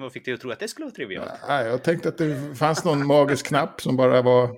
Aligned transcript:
Vad 0.00 0.12
fick 0.12 0.24
dig 0.24 0.34
att 0.34 0.40
tro 0.40 0.50
att 0.50 0.58
det 0.60 0.68
skulle 0.68 0.84
vara 0.84 0.94
trivialt? 0.94 1.30
Nej, 1.48 1.66
jag 1.66 1.82
tänkte 1.82 2.08
att 2.08 2.18
det 2.18 2.54
fanns 2.58 2.84
någon 2.84 3.06
magisk 3.06 3.46
knapp 3.46 3.80
som 3.80 3.96
bara 3.96 4.22
var... 4.22 4.50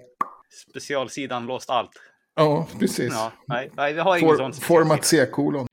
Specialsidan 0.70 1.46
låst 1.46 1.70
allt. 1.70 1.90
Ja, 2.36 2.68
precis. 2.78 3.12
Ja, 3.12 3.32
nej, 3.46 3.70
nej, 3.76 3.92
vi 3.92 4.00
har 4.00 4.16
ingen 4.16 4.28
For, 4.28 4.36
sån. 4.36 4.52
format 4.52 5.04
C-kolon. 5.04 5.66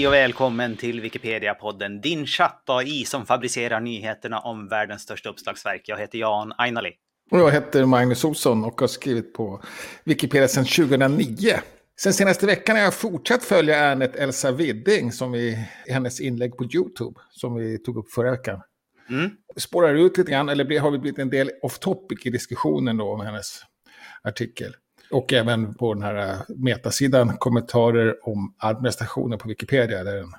Hej 0.00 0.06
och 0.06 0.12
välkommen 0.12 0.76
till 0.76 1.00
Wikipedia-podden, 1.00 2.00
din 2.00 2.26
chatt-AI 2.26 3.04
som 3.04 3.26
fabricerar 3.26 3.80
nyheterna 3.80 4.38
om 4.40 4.68
världens 4.68 5.02
största 5.02 5.28
uppslagsverk. 5.28 5.82
Jag 5.84 5.98
heter 5.98 6.18
Jan 6.18 6.52
Ainali. 6.58 6.92
Och 7.30 7.38
jag 7.38 7.50
heter 7.50 7.84
Magnus 7.84 8.24
Olsson 8.24 8.64
och 8.64 8.80
har 8.80 8.88
skrivit 8.88 9.34
på 9.34 9.62
Wikipedia 10.04 10.48
sedan 10.48 10.64
2009. 10.64 11.26
Sen 12.00 12.12
senaste 12.12 12.46
veckan 12.46 12.76
har 12.76 12.82
jag 12.82 12.94
fortsatt 12.94 13.44
följa 13.44 13.76
ärendet 13.76 14.16
Elsa 14.16 14.52
Widding 14.52 15.12
som 15.12 15.34
i 15.34 15.68
hennes 15.86 16.20
inlägg 16.20 16.56
på 16.56 16.64
YouTube 16.64 17.20
som 17.30 17.54
vi 17.54 17.78
tog 17.78 17.96
upp 17.96 18.10
förra 18.10 18.30
veckan. 18.30 18.60
Mm. 19.10 19.30
Spårar 19.56 19.94
ut 19.94 20.18
lite 20.18 20.30
grann, 20.30 20.48
eller 20.48 20.80
har 20.80 20.90
vi 20.90 20.98
blivit 20.98 21.18
en 21.18 21.30
del 21.30 21.50
off 21.62 21.78
topic 21.78 22.26
i 22.26 22.30
diskussionen 22.30 22.96
då 22.96 23.12
om 23.12 23.20
hennes 23.20 23.60
artikel. 24.22 24.74
Och 25.10 25.32
även 25.32 25.74
på 25.74 25.94
den 25.94 26.02
här 26.02 26.30
eh, 26.30 26.36
metasidan 26.48 27.36
kommentarer 27.36 28.28
om 28.28 28.54
administrationen 28.58 29.38
på 29.38 29.48
Wikipedia. 29.48 30.04
Där, 30.04 30.16
den, 30.16 30.32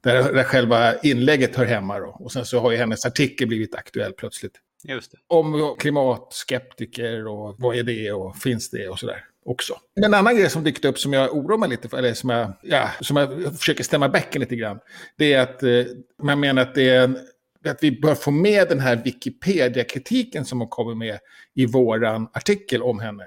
där, 0.00 0.32
där 0.32 0.44
själva 0.44 0.94
inlägget 0.98 1.56
hör 1.56 1.64
hemma 1.64 1.98
då. 1.98 2.06
Och 2.06 2.32
sen 2.32 2.44
så 2.44 2.60
har 2.60 2.70
ju 2.70 2.76
hennes 2.76 3.06
artikel 3.06 3.48
blivit 3.48 3.74
aktuell 3.74 4.12
plötsligt. 4.12 4.60
Just 4.84 5.12
det. 5.12 5.18
Om 5.26 5.76
klimatskeptiker 5.78 7.26
och 7.26 7.54
vad 7.58 7.76
är 7.76 7.82
det 7.82 8.12
och 8.12 8.36
finns 8.36 8.70
det 8.70 8.88
och 8.88 8.98
sådär 8.98 9.24
också. 9.44 9.74
En 9.94 10.14
annan 10.14 10.36
grej 10.36 10.50
som 10.50 10.64
dykt 10.64 10.84
upp 10.84 10.98
som 10.98 11.12
jag 11.12 11.36
oroar 11.36 11.58
mig 11.58 11.68
lite 11.68 11.88
för, 11.88 11.98
eller 11.98 12.14
som 12.14 12.30
jag, 12.30 12.52
ja, 12.62 12.90
som 13.00 13.16
jag 13.16 13.58
försöker 13.58 13.84
stämma 13.84 14.08
bäcken 14.08 14.40
lite 14.40 14.56
grann. 14.56 14.78
Det 15.16 15.32
är 15.32 15.42
att 15.42 15.62
eh, 15.62 15.84
man 16.22 16.40
menar 16.40 16.62
att 16.62 16.74
det 16.74 16.88
är 16.88 17.04
en, 17.04 17.18
att 17.64 17.82
vi 17.82 18.00
bör 18.00 18.14
få 18.14 18.30
med 18.30 18.68
den 18.68 18.80
här 18.80 18.96
Wikipedia-kritiken 18.96 20.44
som 20.44 20.60
har 20.60 20.68
kommit 20.68 20.96
med 20.96 21.18
i 21.54 21.66
våran 21.66 22.28
artikel 22.32 22.82
om 22.82 23.00
henne. 23.00 23.24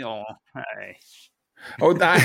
Ja, 0.00 0.40
nej. 0.54 0.98
Och 1.80 1.98
nej, 1.98 2.20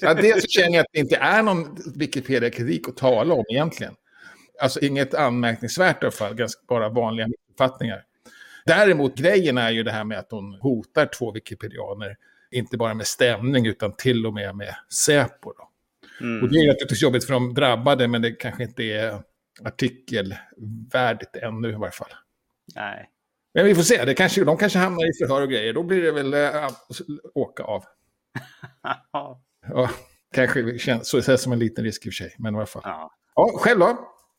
ja, 0.00 0.14
dels 0.14 0.50
känner 0.50 0.74
jag 0.76 0.80
att 0.80 0.92
det 0.92 0.98
inte 0.98 1.16
är 1.16 1.42
någon 1.42 1.76
Wikipedia-kritik 1.96 2.88
att 2.88 2.96
tala 2.96 3.34
om 3.34 3.44
egentligen. 3.48 3.94
Alltså 4.60 4.80
inget 4.80 5.14
anmärkningsvärt 5.14 6.02
i 6.02 6.06
alla 6.06 6.10
fall, 6.12 6.34
ganska 6.34 6.60
bara 6.68 6.88
vanliga 6.88 7.26
missuppfattningar. 7.26 8.04
Däremot 8.66 9.14
grejen 9.18 9.58
är 9.58 9.70
ju 9.70 9.82
det 9.82 9.92
här 9.92 10.04
med 10.04 10.18
att 10.18 10.30
hon 10.30 10.54
hotar 10.54 11.06
två 11.06 11.32
wikipedianer, 11.32 12.16
inte 12.50 12.76
bara 12.76 12.94
med 12.94 13.06
stämning 13.06 13.66
utan 13.66 13.92
till 13.96 14.26
och 14.26 14.34
med 14.34 14.56
med 14.56 14.74
Säpo. 15.06 15.52
Då. 15.52 15.62
Och 16.18 16.20
Mm. 16.20 16.48
det 16.48 16.56
är 16.58 16.66
naturligtvis 16.66 17.02
jobbigt 17.02 17.24
för 17.24 17.32
de 17.32 17.54
drabbade, 17.54 18.08
men 18.08 18.22
det 18.22 18.32
kanske 18.32 18.62
inte 18.62 18.82
är 18.82 19.22
artikelvärdigt 19.64 21.36
ännu 21.36 21.68
i 21.68 21.72
varje 21.72 21.92
fall. 21.92 22.12
nej. 22.74 23.08
Men 23.58 23.66
vi 23.66 23.74
får 23.74 23.82
se, 23.82 24.04
det 24.04 24.14
kanske, 24.14 24.44
de 24.44 24.56
kanske 24.56 24.78
hamnar 24.78 25.10
i 25.10 25.12
förhör 25.18 25.42
och 25.42 25.50
grejer, 25.50 25.72
då 25.72 25.82
blir 25.82 26.02
det 26.02 26.12
väl 26.12 26.34
äh, 26.34 26.70
åka 27.34 27.62
av. 27.62 27.84
Ja. 29.68 29.90
Kanske 30.34 30.78
känns 30.78 31.08
så, 31.08 31.22
så 31.22 31.38
som 31.38 31.52
en 31.52 31.58
liten 31.58 31.84
risk 31.84 32.06
i 32.06 32.08
och 32.08 32.12
för 32.12 32.24
sig, 32.24 32.34
men 32.38 32.54
i 32.54 32.56
alla 32.56 32.66
fall. 32.66 32.82
Ja. 32.84 33.10
Ja, 33.34 33.58
själv 33.58 33.80
då? 33.80 33.98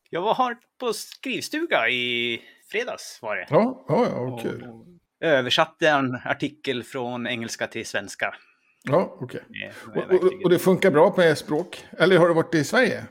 Jag 0.09 0.21
var 0.21 0.57
på 0.79 0.93
skrivstuga 0.93 1.89
i 1.89 2.41
fredags 2.71 3.19
var 3.21 3.35
det. 3.35 3.47
Ja, 3.49 3.85
ja, 3.87 4.07
ja 4.11 4.37
kul. 4.37 4.63
Och 4.63 4.85
översatte 5.19 5.89
en 5.89 6.15
artikel 6.25 6.83
från 6.83 7.27
engelska 7.27 7.67
till 7.67 7.85
svenska. 7.85 8.35
Ja, 8.83 9.17
okej. 9.21 9.41
Är 9.63 9.97
Och, 9.99 10.13
och, 10.13 10.43
och 10.43 10.49
det 10.49 10.59
funkar 10.59 10.91
bra 10.91 11.13
med 11.17 11.37
språk? 11.37 11.85
Eller 11.97 12.17
har 12.17 12.27
du 12.27 12.33
varit 12.33 12.55
i 12.55 12.63
Sverige? 12.63 13.05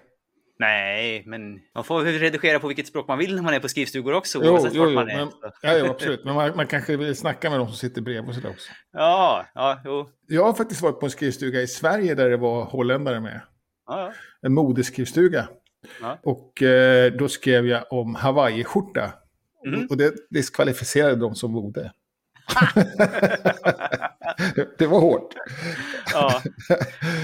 Nej, 0.61 1.23
men 1.27 1.61
man 1.75 1.85
får 1.85 2.03
redigera 2.03 2.59
på 2.59 2.69
vilket 2.69 2.87
språk 2.87 3.09
man 3.09 3.19
vill 3.19 3.35
när 3.35 3.43
man 3.43 3.55
är 3.55 3.61
på 3.61 3.69
skrivstugor 3.69 4.13
också, 4.15 4.41
Jo, 4.45 4.59
jo, 4.65 4.71
jo, 4.73 4.91
man 4.91 5.09
är. 5.11 5.17
men, 5.17 5.31
Så- 5.31 5.53
ja, 5.63 5.77
jo, 5.79 5.87
absolut. 5.87 6.25
Men 6.25 6.35
man, 6.35 6.57
man 6.57 6.67
kanske 6.67 6.97
vill 6.97 7.17
snacka 7.17 7.51
med 7.51 7.59
de 7.59 7.67
som 7.69 7.77
sitter 7.77 8.01
bredvid 8.03 8.29
och 8.29 8.35
sådär 8.35 8.51
också. 8.51 8.73
Ja, 8.93 9.47
ja, 9.55 9.81
jo. 9.85 10.09
Jag 10.29 10.45
har 10.45 10.53
faktiskt 10.53 10.81
varit 10.83 11.01
på 11.01 11.07
en 11.07 11.11
skrivstuga 11.11 11.61
i 11.63 11.67
Sverige 11.67 12.15
där 12.15 12.31
det 12.31 12.37
var 12.37 12.65
holländare 12.65 13.21
med. 13.21 13.41
Ja, 13.87 14.01
ja. 14.01 14.13
En 14.43 14.55
modeskrivstuga. 14.55 15.49
Ja. 16.01 16.19
Och 16.23 16.63
eh, 16.63 17.13
då 17.13 17.29
skrev 17.29 17.67
jag 17.67 17.93
om 17.93 18.15
Hawaii-skjorta. 18.15 19.13
Mhm. 19.67 19.87
Och 19.91 19.97
det 19.97 20.15
diskvalificerade 20.31 21.17
de 21.17 21.35
som 21.35 21.53
mode. 21.53 21.93
det 24.79 24.87
var 24.87 25.01
hårt. 25.01 25.35
Ja. 26.13 26.43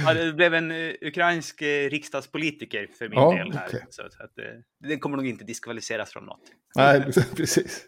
ja, 0.04 0.14
det 0.14 0.32
blev 0.32 0.54
en 0.54 0.70
eh, 0.70 0.92
ukrainsk 1.00 1.62
eh, 1.62 1.90
riksdagspolitiker 1.90 2.88
för 2.98 3.08
min 3.08 3.18
Ja, 3.18 3.34
del 3.34 3.52
här. 3.52 3.68
Så, 3.68 4.02
så 4.10 4.22
att, 4.22 4.38
eh, 4.38 4.88
den 4.88 4.98
kommer 4.98 5.16
nog 5.16 5.26
inte 5.26 5.44
diskvalificeras 5.44 6.12
från 6.12 6.24
något. 6.24 6.42
Nej, 6.76 7.04
precis. 7.36 7.84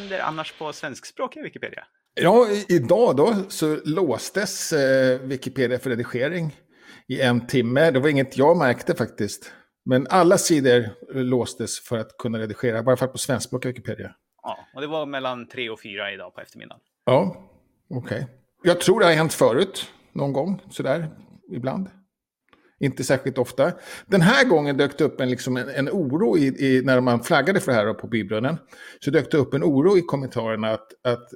Händer 0.00 0.20
annars 0.20 0.52
på 0.58 0.72
svenskspråkiga 0.72 1.42
Wikipedia? 1.42 1.84
Ja, 2.14 2.46
idag 2.68 3.16
då 3.16 3.34
så 3.48 3.78
låstes 3.84 4.72
eh, 4.72 5.20
Wikipedia 5.20 5.78
för 5.78 5.90
redigering 5.90 6.56
i 7.08 7.20
en 7.20 7.46
timme. 7.46 7.90
Det 7.90 8.00
var 8.00 8.08
inget 8.08 8.36
jag 8.36 8.56
märkte 8.56 8.94
faktiskt. 8.94 9.52
Men 9.84 10.06
alla 10.10 10.38
sidor 10.38 10.88
låstes 11.22 11.80
för 11.80 11.98
att 11.98 12.16
kunna 12.18 12.38
redigera, 12.38 12.78
i 12.78 12.82
varje 12.82 12.96
fall 12.96 13.08
på 13.08 13.18
svenskspråkiga 13.18 13.72
Wikipedia. 13.72 14.14
Ja, 14.42 14.58
och 14.74 14.80
det 14.80 14.86
var 14.86 15.06
mellan 15.06 15.48
tre 15.48 15.70
och 15.70 15.80
fyra 15.80 16.12
idag 16.12 16.34
på 16.34 16.40
eftermiddagen. 16.40 16.80
Ja, 17.06 17.50
okej. 17.90 18.26
Jag 18.62 18.80
tror 18.80 19.00
det 19.00 19.06
har 19.06 19.12
hänt 19.12 19.34
förut, 19.34 19.86
någon 20.12 20.32
gång, 20.32 20.62
sådär, 20.70 21.08
ibland. 21.52 21.88
Inte 22.80 23.04
särskilt 23.04 23.38
ofta. 23.38 23.72
Den 24.06 24.20
här 24.20 24.44
gången 24.44 24.76
dök 24.76 24.98
det 24.98 25.04
upp 25.04 25.20
en, 25.20 25.30
liksom 25.30 25.56
en, 25.56 25.68
en 25.68 25.88
oro 25.88 26.38
i, 26.38 26.46
i, 26.46 26.82
när 26.84 27.00
man 27.00 27.22
flaggade 27.22 27.60
för 27.60 27.72
det 27.72 27.78
här 27.78 27.94
på 27.94 28.06
bybrunnen. 28.06 28.56
Så 29.00 29.10
dök 29.10 29.30
det 29.30 29.36
upp 29.36 29.54
en 29.54 29.64
oro 29.64 29.98
i 29.98 30.02
kommentarerna 30.02 30.70
att, 30.70 30.88
att 31.04 31.28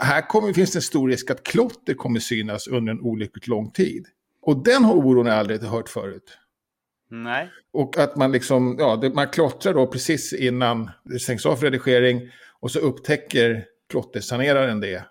här 0.00 0.28
kommer, 0.28 0.52
finns 0.52 0.72
det 0.72 0.78
en 0.78 0.82
stor 0.82 1.08
risk 1.08 1.30
att 1.30 1.42
klotter 1.42 1.94
kommer 1.94 2.20
synas 2.20 2.68
under 2.68 2.92
en 2.92 3.00
olyckligt 3.00 3.46
lång 3.46 3.70
tid. 3.70 4.06
Och 4.42 4.64
den 4.64 4.84
har 4.84 4.94
oron 4.94 5.26
jag 5.26 5.38
aldrig 5.38 5.62
hört 5.62 5.88
förut. 5.88 6.38
Nej. 7.10 7.50
Och 7.72 7.98
att 7.98 8.16
man 8.16 8.32
liksom, 8.32 8.76
ja, 8.78 9.10
man 9.14 9.28
klottrar 9.28 9.74
då 9.74 9.86
precis 9.86 10.32
innan 10.32 10.90
det 11.04 11.18
stängs 11.18 11.46
av 11.46 11.56
för 11.56 11.66
redigering 11.66 12.30
och 12.60 12.70
så 12.70 12.78
upptäcker 12.78 13.64
klottersaneraren 13.90 14.80
det 14.80 15.04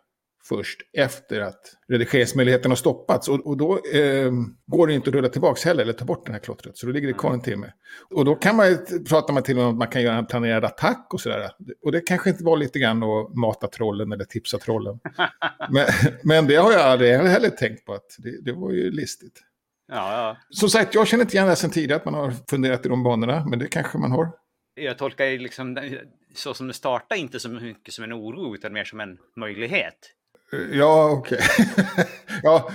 först 0.49 0.81
efter 0.93 1.41
att 1.41 1.61
redigeringsmöjligheten 1.87 2.71
har 2.71 2.75
stoppats. 2.75 3.27
Och, 3.27 3.47
och 3.47 3.57
då 3.57 3.73
eh, 3.73 4.31
går 4.65 4.87
det 4.87 4.93
inte 4.93 5.09
att 5.09 5.15
rulla 5.15 5.29
tillbaka 5.29 5.69
heller 5.69 5.83
eller 5.83 5.93
ta 5.93 6.05
bort 6.05 6.25
den 6.25 6.33
här 6.33 6.41
klottret. 6.41 6.77
Så 6.77 6.85
då 6.85 6.91
ligger 6.91 7.07
det 7.07 7.13
kvar 7.13 7.33
en 7.33 7.41
timme. 7.41 7.73
Och 8.09 8.25
då 8.25 8.35
kan 8.35 8.55
man, 8.55 8.77
pratar 9.09 9.33
man 9.33 9.43
till 9.43 9.55
och 9.55 9.57
med 9.57 9.65
om 9.65 9.73
att 9.73 9.77
man 9.77 9.87
kan 9.87 10.01
göra 10.01 10.17
en 10.17 10.25
planerad 10.25 10.65
attack 10.65 11.13
och 11.13 11.21
sådär. 11.21 11.51
Och 11.83 11.91
det 11.91 12.01
kanske 12.01 12.29
inte 12.29 12.43
var 12.43 12.57
lite 12.57 12.79
grann 12.79 13.03
att 13.03 13.35
mata 13.35 13.67
trollen 13.67 14.11
eller 14.11 14.25
tipsa 14.25 14.57
trollen. 14.57 14.99
men, 15.71 15.85
men 16.23 16.47
det 16.47 16.55
har 16.55 16.71
jag 16.71 16.81
aldrig 16.81 17.13
heller 17.13 17.49
tänkt 17.49 17.85
på 17.85 17.93
att 17.93 18.15
det, 18.17 18.41
det 18.41 18.51
var 18.51 18.71
ju 18.71 18.91
listigt. 18.91 19.43
Ja, 19.87 19.95
ja. 19.95 20.37
Som 20.49 20.69
sagt, 20.69 20.95
jag 20.95 21.07
känner 21.07 21.23
inte 21.23 21.37
igen 21.37 21.47
det 21.47 21.55
sen 21.55 21.69
tidigare 21.69 21.99
att 21.99 22.05
man 22.05 22.13
har 22.13 22.33
funderat 22.49 22.85
i 22.85 22.89
de 22.89 23.03
banorna, 23.03 23.45
men 23.49 23.59
det 23.59 23.67
kanske 23.67 23.97
man 23.97 24.11
har. 24.11 24.31
Jag 24.75 24.97
tolkar 24.97 25.39
liksom 25.39 25.97
så 26.35 26.53
som 26.53 26.67
det 26.67 26.73
startade 26.73 27.21
inte 27.21 27.39
så 27.39 27.49
mycket 27.49 27.93
som 27.93 28.03
en 28.03 28.13
oro 28.13 28.55
utan 28.55 28.73
mer 28.73 28.83
som 28.83 28.99
en 28.99 29.17
möjlighet. 29.35 30.13
Ja, 30.71 31.11
okej. 31.11 31.39
ja, 32.43 32.71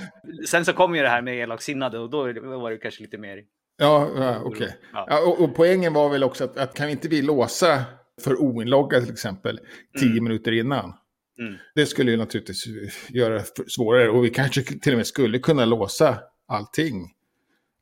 Sen 0.46 0.64
så 0.64 0.72
kom 0.72 0.94
ju 0.94 1.02
det 1.02 1.08
här 1.08 1.22
med 1.22 1.42
elaksinnade 1.42 1.98
och 1.98 2.10
då 2.10 2.18
var 2.58 2.70
det 2.70 2.76
kanske 2.78 3.02
lite 3.02 3.18
mer... 3.18 3.42
ja, 3.76 4.10
ja 4.16 4.40
okej. 4.44 4.76
Ja. 4.92 5.06
Ja, 5.10 5.26
och, 5.26 5.40
och 5.40 5.54
poängen 5.54 5.92
var 5.92 6.08
väl 6.08 6.24
också 6.24 6.44
att, 6.44 6.56
att 6.56 6.74
kan 6.74 6.88
inte 6.90 7.08
vi 7.08 7.22
låsa 7.22 7.84
för 8.20 8.36
oinloggade 8.42 9.04
till 9.04 9.12
exempel 9.12 9.60
tio 9.98 10.10
Mm. 10.10 10.24
minuter 10.24 10.52
innan? 10.52 10.94
Mm. 11.38 11.54
Det 11.74 11.86
skulle 11.86 12.10
ju 12.10 12.16
naturligtvis 12.16 12.66
göra 13.08 13.34
det 13.34 13.70
svårare 13.70 14.08
och 14.08 14.24
vi 14.24 14.30
kanske 14.30 14.62
till 14.62 14.92
och 14.92 14.96
med 14.96 15.06
skulle 15.06 15.38
kunna 15.38 15.64
låsa 15.64 16.18
allting. 16.48 17.10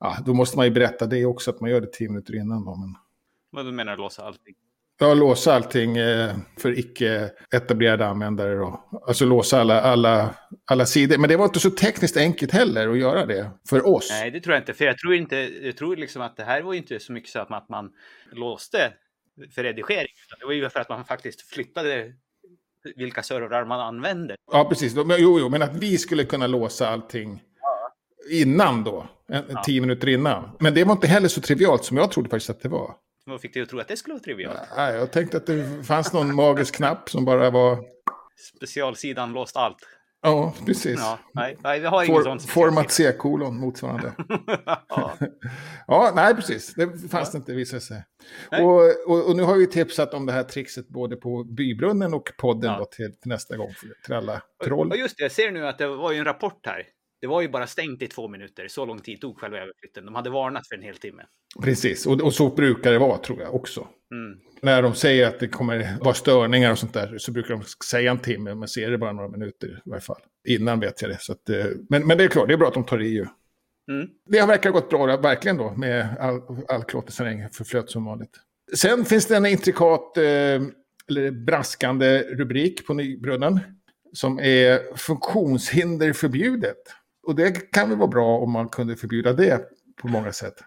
Ja, 0.01 0.17
då 0.27 0.35
måste 0.35 0.57
man 0.57 0.67
ju 0.67 0.73
berätta 0.73 1.07
det 1.07 1.25
också, 1.27 1.51
att 1.51 1.61
man 1.61 1.71
gör 1.71 1.81
det 1.81 1.93
tio 1.93 2.09
minuter 2.09 2.35
innan. 2.35 2.65
Då, 2.65 2.75
men... 2.77 2.95
Vad 3.51 3.67
du 3.67 3.73
menar 3.73 3.97
låsa 3.97 4.23
allting? 4.23 4.55
Ja, 5.03 5.15
låsa 5.15 5.55
allting 5.55 5.97
eh, 5.97 6.37
för 6.59 6.79
icke 6.79 7.31
etablerade 7.55 8.07
användare 8.07 8.55
då. 8.55 8.85
Alltså 9.07 9.25
låsa 9.25 9.61
alla, 9.61 9.81
alla, 9.81 10.35
alla 10.71 10.87
sidor. 10.87 11.19
Men 11.19 11.29
det 11.29 11.37
var 11.37 11.45
inte 11.45 11.61
så 11.61 11.71
tekniskt 11.71 12.17
enkelt 12.17 12.53
heller 12.53 12.89
att 12.89 12.99
göra 12.99 13.27
det 13.27 13.51
för 13.69 13.87
oss. 13.87 14.09
Nej, 14.11 14.31
det 14.31 14.41
tror 14.41 14.55
jag 14.55 14.63
inte. 14.63 14.75
För 14.75 14.85
jag 14.85 14.99
tror 14.99 15.15
inte, 15.15 15.37
jag 15.37 15.77
tror 15.77 15.97
liksom 15.97 16.23
att 16.23 16.37
det 16.37 16.45
här 16.45 16.63
var 16.63 16.75
inte 16.75 17.01
så 17.01 17.13
mycket 17.13 17.31
så 17.31 17.39
att 17.39 17.49
man, 17.51 17.59
att 17.59 17.69
man 17.69 17.91
låste 18.33 18.93
för 19.55 19.63
redigering. 19.63 20.13
Det 20.41 20.47
var 20.47 20.53
ju 20.53 20.69
för 20.69 20.81
att 20.81 20.89
man 20.89 21.05
faktiskt 21.05 21.43
flyttade 21.43 22.13
vilka 22.97 23.23
servrar 23.23 23.65
man 23.65 23.81
använder. 23.81 24.37
Ja, 24.53 24.65
precis. 24.65 24.95
Jo, 24.97 25.39
jo, 25.41 25.49
men 25.49 25.63
att 25.63 25.77
vi 25.77 25.99
skulle 25.99 26.25
kunna 26.25 26.47
låsa 26.47 26.89
allting 26.89 27.43
innan 28.31 28.85
då. 28.85 29.07
En, 29.29 29.45
Ja. 29.49 29.63
Tio 29.63 29.81
minuter 29.81 30.09
innan. 30.09 30.57
Men 30.61 30.75
det 30.75 30.85
var 30.85 30.93
inte 30.93 31.07
heller 31.07 31.29
så 31.29 31.41
trivialt 31.41 31.85
som 31.85 31.97
jag 31.97 32.11
trodde 32.11 32.29
faktiskt 32.29 32.51
att 32.51 32.61
det 32.61 32.69
var. 32.69 32.95
Vad 33.31 33.41
fick 33.41 33.55
dig 33.55 33.63
att 33.63 33.69
tro 33.69 33.79
att 33.81 33.89
det 33.89 33.97
skulle 33.97 34.15
vara 34.15 34.23
trivialt? 34.23 34.61
Nej, 34.77 34.95
jag 34.95 35.13
tänkte 35.13 35.37
att 35.37 35.47
det 35.47 35.87
fanns 35.87 36.13
någon 36.13 36.35
magisk 36.35 36.75
knapp 36.75 37.11
som 37.11 37.25
bara 37.25 37.51
var... 37.51 37.79
Specialsidan 38.57 39.33
låst 39.33 39.57
allt. 39.57 39.77
Ja, 40.23 40.55
precis. 40.67 40.99
Ja, 41.01 41.19
nej, 41.35 41.57
nej, 41.61 41.81
vi 41.81 41.87
har 41.87 42.05
ingen 42.05 42.17
For, 42.17 42.23
sån. 42.25 42.41
format 42.41 42.91
C-kolon 42.91 43.57
motsvarande. 43.57 44.13
ja. 44.89 45.13
Ja, 45.87 46.13
nej 46.15 46.35
precis. 46.35 46.75
Det 46.75 47.09
fanns 47.11 47.31
det 47.33 47.39
inte 47.39 47.53
visade 47.53 47.81
sig. 47.81 48.05
Och, 48.51 48.81
och, 49.07 49.29
och 49.29 49.37
nu 49.37 49.43
har 49.43 49.55
vi 49.57 49.67
tipsat 49.67 50.15
om 50.15 50.27
det 50.27 50.33
här 50.33 50.43
trixet 50.43 50.89
både 50.89 51.17
på 51.17 51.45
Bybrunnen 51.45 52.15
och 52.15 52.33
podden 52.39 52.71
Ja. 52.71 52.79
då 52.79 52.85
till, 52.85 53.13
till 53.21 53.29
nästa 53.29 53.57
gång. 53.57 53.75
Till 54.05 54.15
alla 54.15 54.43
troll. 54.65 54.91
Och 54.91 54.97
just 54.97 55.17
det, 55.17 55.23
jag 55.23 55.33
ser 55.33 55.51
nu 55.51 55.67
att 55.67 55.79
det 55.79 55.87
var 55.87 56.13
ju 56.13 56.19
en 56.19 56.25
rapport 56.25 56.67
här. 56.67 56.83
Det 57.21 57.27
var 57.27 57.41
ju 57.41 57.49
bara 57.49 57.67
stängt 57.67 58.03
i 58.03 58.07
två 58.07 58.29
minuter. 58.29 58.69
Så 58.69 58.87
lång 58.87 59.01
tid 59.01 59.21
tog 59.21 59.39
själva 59.39 59.59
överflytten. 59.59 60.05
De 60.05 60.15
hade 60.15 60.31
varnat 60.31 60.69
för 60.69 60.75
en 60.77 60.83
hel 60.83 60.97
timme. 60.97 61.23
Precis, 61.63 62.07
och, 62.07 62.21
och 62.21 62.35
så 62.35 62.55
brukar 62.55 62.93
det 62.93 62.99
vara 62.99 63.19
tror 63.19 63.41
jag 63.41 63.55
också. 63.55 63.89
Mm. 64.15 64.39
När 64.63 64.83
de 64.83 64.95
säger 64.95 65.29
att 65.29 65.41
det 65.41 65.49
kommer 65.49 65.99
vara 66.01 66.15
störningar 66.15 66.73
och 66.73 66.79
sånt 66.79 66.95
där 66.95 67.19
så 67.19 67.33
brukar 67.33 67.55
de 67.55 67.63
säga 67.85 68.11
en 68.11 68.19
timme, 68.19 68.55
men 68.55 68.69
ser 68.69 68.91
det 68.91 68.99
bara 68.99 69.13
några 69.13 69.29
minuter 69.29 69.83
i 69.87 69.91
varje 69.91 70.01
fall. 70.01 70.21
Innan 70.49 70.81
vet 70.81 71.03
jag 71.03 71.11
det. 71.11 71.21
Så 71.21 71.33
att, 71.33 71.49
eh, 71.49 71.67
men, 71.89 72.07
men 72.07 72.19
det 72.19 72.25
är 72.25 72.29
klart, 72.29 72.49
det 72.49 72.55
är 72.55 72.59
bra 72.59 72.69
att 72.69 72.75
de 72.75 72.85
tar 72.85 73.03
i 73.03 73.09
ju. 73.09 73.27
Mm. 73.91 74.09
Det 74.27 74.39
har 74.39 74.47
verkar 74.47 74.71
gått 74.71 74.91
bra, 74.91 75.17
verkligen 75.17 75.57
då, 75.57 75.71
med 75.71 76.17
all, 76.21 76.41
all 76.69 76.85
klottersanering 76.85 77.49
förflöt 77.53 77.91
som 77.91 78.05
vanligt. 78.05 78.41
Sen 78.77 79.05
finns 79.05 79.27
det 79.27 79.37
en 79.37 79.47
intrikat, 79.47 80.17
eh, 80.17 80.23
eller 81.09 81.31
braskande 81.31 82.23
rubrik 82.23 82.87
på 82.87 82.95
Nybrunnen. 82.95 83.61
Som 84.13 84.39
är 84.39 84.97
funktionshinder 84.97 86.13
förbjudet. 86.13 86.77
Och 87.23 87.35
det 87.35 87.73
kan 87.73 87.89
väl 87.89 87.99
vara 87.99 88.09
bra 88.09 88.39
om 88.39 88.53
man 88.53 88.69
kunde 88.69 88.97
förbjuda 88.97 89.33
det 89.33 89.61
på 90.03 90.09
många 90.09 90.33
sätt. 90.33 90.55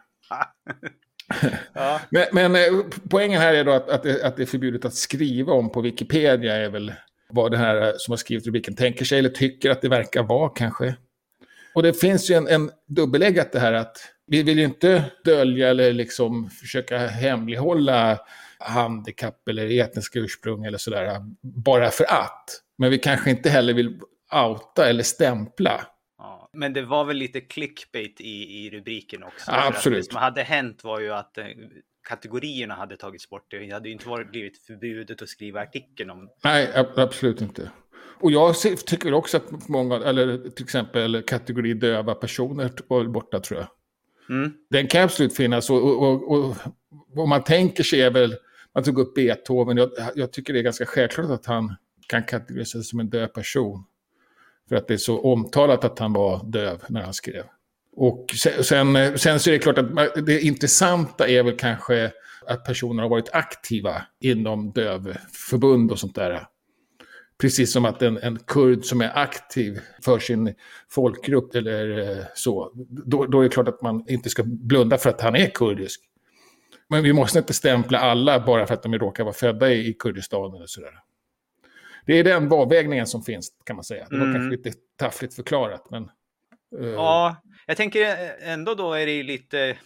Ja. 1.73 2.01
Men, 2.09 2.25
men 2.31 2.55
eh, 2.55 2.85
poängen 3.09 3.41
här 3.41 3.53
är 3.53 3.63
då 3.63 3.71
att, 3.71 3.89
att, 3.89 4.03
det, 4.03 4.23
att 4.25 4.35
det 4.37 4.41
är 4.41 4.45
förbjudet 4.45 4.85
att 4.85 4.93
skriva 4.93 5.53
om 5.53 5.71
på 5.71 5.81
Wikipedia 5.81 6.55
är 6.55 6.69
väl 6.69 6.93
vad 7.29 7.51
det 7.51 7.57
här 7.57 7.81
eh, 7.81 7.93
som 7.97 8.11
har 8.11 8.17
skrivit 8.17 8.45
rubriken 8.45 8.75
tänker 8.75 9.05
sig 9.05 9.19
eller 9.19 9.29
tycker 9.29 9.69
att 9.69 9.81
det 9.81 9.89
verkar 9.89 10.23
vara 10.23 10.49
kanske. 10.49 10.95
Och 11.75 11.83
det 11.83 11.93
finns 11.93 12.29
ju 12.29 12.35
en, 12.35 12.47
en 12.47 12.71
dubbeläggat 12.87 13.51
det 13.51 13.59
här 13.59 13.73
att 13.73 13.97
vi 14.27 14.43
vill 14.43 14.59
ju 14.59 14.65
inte 14.65 15.03
dölja 15.25 15.69
eller 15.69 15.93
liksom 15.93 16.49
försöka 16.49 16.97
hemlighålla 16.97 18.19
handikapp 18.59 19.47
eller 19.47 19.79
etniska 19.79 20.19
ursprung 20.19 20.65
eller 20.65 20.77
sådär 20.77 21.19
bara 21.41 21.89
för 21.89 22.03
att. 22.03 22.45
Men 22.77 22.89
vi 22.89 22.97
kanske 22.97 23.29
inte 23.29 23.49
heller 23.49 23.73
vill 23.73 23.99
outa 24.47 24.89
eller 24.89 25.03
stämpla. 25.03 25.87
Men 26.53 26.73
det 26.73 26.81
var 26.81 27.05
väl 27.05 27.17
lite 27.17 27.41
clickbait 27.41 28.21
i, 28.21 28.65
i 28.65 28.69
rubriken 28.69 29.23
också. 29.23 29.51
Ja, 29.51 29.67
absolut. 29.67 30.05
Det 30.05 30.11
som 30.11 30.21
hade 30.21 30.43
hänt 30.43 30.83
var 30.83 30.99
ju 30.99 31.13
att 31.13 31.37
eh, 31.37 31.45
kategorierna 32.07 32.73
hade 32.73 32.97
tagits 32.97 33.29
bort. 33.29 33.45
Det 33.51 33.71
hade 33.71 33.89
ju 33.89 33.93
inte 33.93 34.09
varit, 34.09 34.31
blivit 34.31 34.57
förbjudet 34.57 35.21
att 35.21 35.29
skriva 35.29 35.61
artikeln 35.61 36.09
om. 36.09 36.29
Nej, 36.43 36.71
ab- 36.75 36.99
absolut 36.99 37.41
inte. 37.41 37.71
Och 37.95 38.31
jag 38.31 38.55
tycker 38.85 39.13
också 39.13 39.37
att 39.37 39.67
många, 39.67 39.95
eller 39.95 40.49
till 40.49 40.63
exempel 40.63 41.21
kategori 41.21 41.73
döva 41.73 42.15
personer 42.15 42.71
var 42.87 43.05
borta 43.05 43.39
tror 43.39 43.59
jag. 43.59 43.69
Mm. 44.29 44.53
Den 44.69 44.87
kan 44.87 45.03
absolut 45.03 45.35
finnas 45.35 45.69
och, 45.69 46.03
och, 46.03 46.31
och, 46.31 46.55
vad 47.07 47.27
man 47.27 47.43
tänker 47.43 47.83
sig 47.83 48.01
är 48.01 48.11
väl, 48.11 48.35
man 48.73 48.83
tog 48.83 48.99
upp 48.99 49.15
Beethoven, 49.15 49.77
jag, 49.77 49.91
jag 50.15 50.31
tycker 50.33 50.53
det 50.53 50.59
är 50.59 50.63
ganska 50.63 50.85
självklart 50.85 51.31
att 51.31 51.45
han 51.45 51.75
kan 52.07 52.23
kategoriseras 52.23 52.89
som 52.89 52.99
en 52.99 53.09
döv 53.09 53.27
person. 53.27 53.83
För 54.69 54.75
att 54.75 54.87
det 54.87 54.93
är 54.93 54.97
så 54.97 55.19
omtalat 55.19 55.83
att 55.83 55.99
han 55.99 56.13
var 56.13 56.41
döv 56.45 56.83
när 56.89 57.01
han 57.01 57.13
skrev. 57.13 57.43
Och 57.95 58.25
sen, 58.63 59.19
sen, 59.19 59.39
så 59.39 59.49
är 59.49 59.51
det 59.51 59.59
klart 59.59 59.77
att 59.77 60.25
det 60.25 60.41
intressanta 60.41 61.27
är 61.27 61.43
väl 61.43 61.57
kanske 61.57 62.11
att 62.47 62.65
personer 62.65 63.03
har 63.03 63.09
varit 63.09 63.29
aktiva 63.33 64.01
inom 64.19 64.71
dövförbund 64.71 65.91
och 65.91 65.99
sånt 65.99 66.15
där. 66.15 66.47
Precis 67.41 67.71
som 67.71 67.85
att 67.85 68.01
en, 68.01 68.17
en 68.17 68.39
kurd 68.39 68.85
som 68.85 69.01
är 69.01 69.17
aktiv 69.17 69.79
för 70.01 70.19
sin 70.19 70.55
folkgrupp 70.89 71.55
eller 71.55 71.99
eh, 71.99 72.25
så, 72.35 72.71
då, 73.05 73.25
då 73.25 73.39
är 73.39 73.43
det 73.43 73.49
klart 73.49 73.67
att 73.67 73.81
man 73.81 74.05
inte 74.07 74.29
ska 74.29 74.43
blunda 74.45 74.97
för 74.97 75.09
att 75.09 75.21
han 75.21 75.35
är 75.35 75.49
kurdisk. 75.49 76.01
Men 76.89 77.03
vi 77.03 77.13
måste 77.13 77.39
inte 77.39 77.53
stämpla 77.53 77.99
alla 77.99 78.45
bara 78.45 78.67
för 78.67 78.73
att 78.73 78.83
de 78.83 78.99
råkar 78.99 79.23
vara 79.23 79.33
födda 79.33 79.71
i, 79.71 79.87
i 79.87 79.93
Kurdistan 79.93 80.55
eller 80.55 80.65
sådär. 80.65 80.93
Det 82.05 82.13
är 82.19 82.23
den 82.23 82.51
avvägningen 82.51 83.07
som 83.07 83.23
finns 83.23 83.51
kan 83.63 83.75
man 83.75 83.83
säga. 83.83 84.07
Det 84.09 84.17
var 84.17 84.25
Mm. 84.25 84.33
kanske 84.33 84.57
lite 84.69 84.79
taffligt 84.97 85.33
förklarat 85.35 85.87
men... 85.91 86.03
eh, 86.79 86.87
Ja, 86.89 87.35
jag 87.65 87.77
tänker 87.77 88.17
ändå 88.41 88.75
då 88.75 88.93
är 88.93 89.05
det 89.05 89.23
lite 89.23 89.77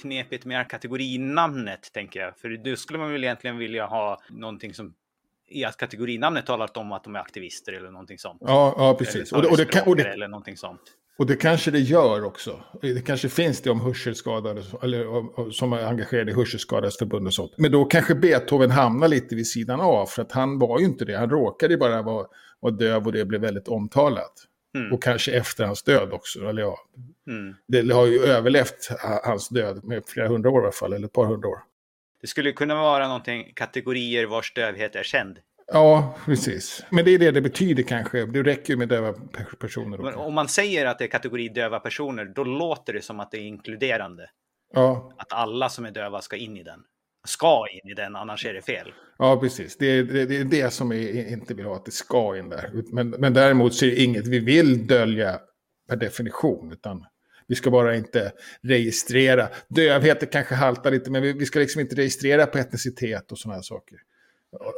knepigt 0.00 0.44
med 0.44 0.68
kategorinamnet, 0.70 1.92
tänker 1.92 2.20
jag. 2.20 2.38
För 2.38 2.48
då 2.48 2.76
skulle 2.76 2.98
man 2.98 3.12
väl 3.12 3.24
egentligen 3.24 3.58
vilja 3.58 3.86
ha 3.86 4.20
någonting 4.30 4.74
som 4.74 4.94
i 5.48 5.64
att 5.64 5.76
kategorinamnet 5.76 6.46
talar 6.46 6.78
om 6.78 6.92
att 6.92 7.04
de 7.04 7.14
är 7.16 7.20
aktivister 7.20 7.72
eller 7.72 7.90
någonting 7.90 8.18
sånt. 8.18 8.38
Ja, 8.44 8.74
ja 8.78 8.94
precis. 8.98 9.32
Och 9.32 9.38
Eller 9.38 9.48
det, 9.48 9.52
och, 9.52 9.56
det 9.58 9.64
kan, 9.64 9.88
och, 9.88 9.96
det, 9.96 10.02
eller 10.12 10.28
någonting 10.28 10.56
sånt. 10.56 10.80
Och 11.18 11.26
det 11.26 11.36
kanske 11.36 11.70
det 11.70 11.78
gör 11.78 12.24
också. 12.24 12.60
Det 12.82 13.06
kanske 13.06 13.28
finns 13.28 13.60
det 13.62 13.70
om 13.70 13.80
hörselskadade, 13.80 14.62
eller 14.82 15.08
om- 15.08 15.32
om- 15.36 15.52
som 15.52 15.72
är 15.72 15.84
engagerade 15.86 16.30
i 16.30 16.34
Hörselskadades 16.34 16.98
förbund 16.98 17.26
och 17.26 17.34
sånt. 17.34 17.52
Men 17.58 17.72
då 17.72 17.84
kanske 17.84 18.14
Beethoven 18.14 18.70
hamnar 18.70 19.08
lite 19.08 19.34
vid 19.34 19.46
sidan 19.46 19.80
av, 19.80 20.06
för 20.06 20.22
att 20.22 20.32
han 20.32 20.58
var 20.58 20.78
ju 20.78 20.84
inte 20.84 21.04
det. 21.04 21.16
Han 21.18 21.30
råkade 21.30 21.76
bara 21.76 22.02
vara, 22.02 22.26
vara 22.60 22.72
döv 22.72 23.06
och 23.06 23.12
det 23.12 23.24
blev 23.24 23.40
väldigt 23.40 23.68
omtalat. 23.68 24.32
Mm. 24.76 24.92
Och 24.92 25.02
kanske 25.02 25.32
efter 25.32 25.64
hans 25.64 25.82
död 25.82 26.12
också, 26.12 26.48
eller 26.48 26.62
ja. 26.62 26.76
Mm. 27.28 27.54
Det 27.68 27.94
har 27.94 28.06
ju 28.06 28.18
överlevt 28.18 28.88
ha- 29.02 29.20
hans 29.24 29.48
död 29.48 29.84
med 29.84 30.02
flera 30.06 30.28
hundra 30.28 30.50
år 30.50 30.60
i 30.60 30.64
alla 30.64 30.72
fall, 30.72 30.92
eller 30.92 31.06
ett 31.06 31.12
par 31.12 31.26
hundra 31.26 31.48
år. 31.48 31.58
Det 32.20 32.26
skulle 32.26 32.52
kunna 32.52 32.74
vara 32.74 33.06
någonting, 33.08 33.52
kategorier 33.56 34.26
vars 34.26 34.54
dövhet 34.54 34.96
är 34.96 35.02
känd. 35.02 35.36
Ja, 35.66 36.16
precis. 36.26 36.84
Men 36.90 37.04
det 37.04 37.10
är 37.14 37.18
det 37.18 37.30
det 37.30 37.40
betyder 37.40 37.82
kanske. 37.82 38.26
Det 38.26 38.42
räcker 38.42 38.72
ju 38.72 38.76
med 38.76 38.88
döva 38.88 39.12
pe- 39.12 39.56
personer. 39.58 39.98
Men 39.98 40.14
om 40.14 40.34
man 40.34 40.48
säger 40.48 40.86
att 40.86 40.98
det 40.98 41.04
är 41.04 41.08
kategori 41.08 41.48
döva 41.48 41.80
personer, 41.80 42.24
då 42.24 42.44
låter 42.44 42.92
det 42.92 43.02
som 43.02 43.20
att 43.20 43.30
det 43.30 43.36
är 43.38 43.42
inkluderande. 43.42 44.30
Ja, 44.74 45.12
Att 45.18 45.32
alla 45.32 45.68
som 45.68 45.84
är 45.84 45.90
döva 45.90 46.20
ska 46.20 46.36
in 46.36 46.56
i 46.56 46.62
den. 46.62 46.80
Ska 47.26 47.64
in 47.72 47.90
i 47.90 47.94
den, 47.94 48.16
annars 48.16 48.46
är 48.46 48.54
det 48.54 48.62
fel. 48.62 48.92
ja, 49.18 49.40
precis. 49.40 49.76
Det 49.76 49.86
är 49.86 50.02
det, 50.02 50.24
det, 50.26 50.36
är 50.36 50.44
det 50.44 50.70
som 50.72 50.88
vi 50.88 51.28
inte 51.32 51.54
vill 51.54 51.64
ha, 51.64 51.76
att 51.76 51.84
det 51.84 51.90
ska 51.90 52.36
in 52.38 52.48
där. 52.48 52.70
Men, 52.92 53.10
men 53.10 53.34
däremot 53.34 53.74
så 53.74 53.84
är 53.86 53.90
det 53.90 54.02
inget 54.02 54.26
vi 54.26 54.38
vill 54.38 54.86
dölja 54.86 55.38
per 55.88 55.96
definition. 55.96 56.72
Utan 56.72 57.04
vi 57.46 57.54
ska 57.54 57.70
bara 57.70 57.96
inte 57.96 58.32
registrera. 58.62 59.48
Dövhet 59.68 60.20
det 60.20 60.26
kanske 60.26 60.54
haltar 60.54 60.90
lite, 60.90 61.10
men 61.10 61.22
vi, 61.22 61.32
vi 61.32 61.46
ska 61.46 61.58
liksom 61.58 61.80
inte 61.80 61.96
registrera 61.96 62.46
på 62.46 62.58
etnicitet 62.58 63.32
och 63.32 63.38
sådana 63.38 63.54
här 63.54 63.62
saker. 63.62 63.98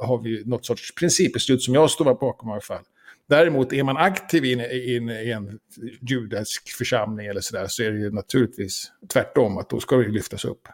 Har 0.02 0.22
vi 0.22 0.42
något 0.44 0.66
sorts 0.66 0.94
principbeslut 0.94 1.62
som 1.62 1.74
jag 1.74 1.90
står 1.90 2.04
bakom 2.04 2.48
i 2.48 2.52
alla 2.52 2.60
fall. 2.60 2.82
Däremot 3.28 3.72
är 3.72 3.82
man 3.82 3.96
aktiv 3.96 4.44
i 4.44 4.52
en, 4.96 5.10
i 5.10 5.58
judisk 6.00 6.68
församling 6.78 7.26
eller 7.26 7.40
sådär 7.40 7.66
så 7.68 7.82
är 7.82 7.90
det 7.90 7.98
ju 7.98 8.10
naturligtvis 8.10 8.92
tvärtom, 9.12 9.58
att 9.58 9.70
då 9.70 9.80
ska 9.80 9.96
det 9.96 10.08
lyftas 10.08 10.44
upp. 10.44 10.68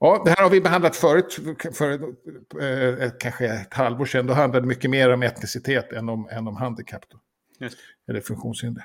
Ja, 0.00 0.22
det 0.24 0.30
här 0.30 0.42
har 0.42 0.50
vi 0.50 0.60
behandlat 0.60 0.96
förut, 0.96 1.38
för 1.72 1.92
eh, 1.92 3.10
kanske 3.18 3.46
ett 3.46 3.74
halvår 3.74 4.06
sedan. 4.06 4.26
Då 4.26 4.34
handlade 4.34 4.64
det 4.64 4.68
mycket 4.68 4.90
mer 4.90 5.12
om 5.12 5.22
etnicitet 5.22 5.92
än 5.92 6.08
om, 6.08 6.28
än 6.32 6.48
om 6.48 6.56
handikapp. 6.56 7.04
Eller 8.08 8.20
funktionshinder. 8.20 8.84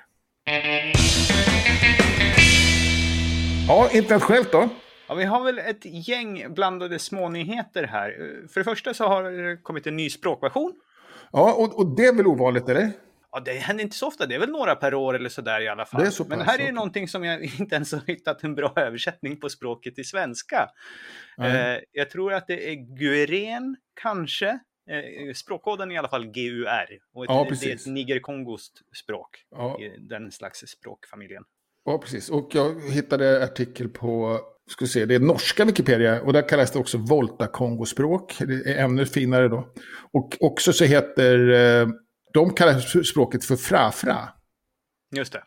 Ja, 3.67 3.89
internationellt 3.93 4.51
då? 4.51 4.69
Ja, 5.11 5.15
vi 5.15 5.23
har 5.23 5.43
väl 5.43 5.59
ett 5.59 5.85
gäng 5.85 6.53
blandade 6.53 6.99
smånyheter 6.99 7.83
här. 7.83 8.11
För 8.47 8.59
det 8.59 8.63
första 8.63 8.93
så 8.93 9.05
har 9.07 9.23
det 9.23 9.57
kommit 9.57 9.87
en 9.87 9.95
ny 9.95 10.09
språkversion. 10.09 10.73
Ja, 11.31 11.53
och, 11.53 11.79
och 11.79 11.95
det 11.95 12.05
är 12.05 12.15
väl 12.15 12.27
ovanligt, 12.27 12.69
eller? 12.69 12.91
Ja, 13.31 13.39
det 13.39 13.51
händer 13.51 13.83
inte 13.83 13.95
så 13.95 14.07
ofta. 14.07 14.25
Det 14.25 14.35
är 14.35 14.39
väl 14.39 14.49
några 14.49 14.75
per 14.75 14.93
år 14.93 15.13
eller 15.13 15.29
sådär 15.29 15.61
i 15.61 15.67
alla 15.67 15.85
fall. 15.85 16.03
Det 16.03 16.27
Men 16.27 16.41
här 16.41 16.59
är 16.59 16.65
ju 16.65 16.71
någonting 16.71 17.07
som 17.07 17.23
jag 17.23 17.43
inte 17.59 17.75
ens 17.75 17.91
har 17.91 18.01
hittat 18.07 18.43
en 18.43 18.55
bra 18.55 18.73
översättning 18.75 19.39
på 19.39 19.49
språket 19.49 19.99
i 19.99 20.03
svenska. 20.03 20.69
Eh, 21.41 21.77
jag 21.91 22.09
tror 22.09 22.33
att 22.33 22.47
det 22.47 22.69
är 22.71 22.75
gueren, 22.97 23.75
kanske. 24.01 24.49
Eh, 24.89 25.33
språkkoden 25.33 25.91
är 25.91 25.95
i 25.95 25.97
alla 25.97 26.09
fall 26.09 26.25
GUR. 26.25 26.99
Och 27.13 27.23
ett, 27.23 27.29
Ja, 27.29 27.35
det 27.35 27.41
är 27.41 27.49
precis. 27.49 27.87
ett 27.87 27.93
nigerkongoskt 27.93 28.81
språk 29.03 29.45
Ja, 29.51 29.79
i 29.79 29.97
den 29.99 30.31
slags 30.31 30.59
språkfamiljen. 30.67 31.43
ja, 31.85 31.97
precis. 31.97 32.29
Och 32.29 32.49
jag 32.53 32.81
hittade 32.91 33.43
artikel 33.43 33.89
på 33.89 34.39
ska 34.71 34.87
se, 34.87 35.05
det 35.05 35.15
är 35.15 35.19
norska 35.19 35.65
Wikipedia 35.65 36.21
och 36.21 36.33
där 36.33 36.49
kallas 36.49 36.71
det 36.71 36.79
också 36.79 36.97
Volta-Kongo-språk. 36.97 38.35
Det 38.39 38.71
är 38.71 38.83
ännu 38.83 39.05
finare 39.05 39.47
då. 39.47 39.67
Och 40.13 40.37
också 40.39 40.73
så 40.73 40.83
heter, 40.83 41.49
eh, 41.49 41.87
de 42.33 42.53
kallar 42.53 43.03
språket 43.03 43.45
för 43.45 43.55
frafra. 43.55 44.29
Just 45.15 45.33
det. 45.33 45.43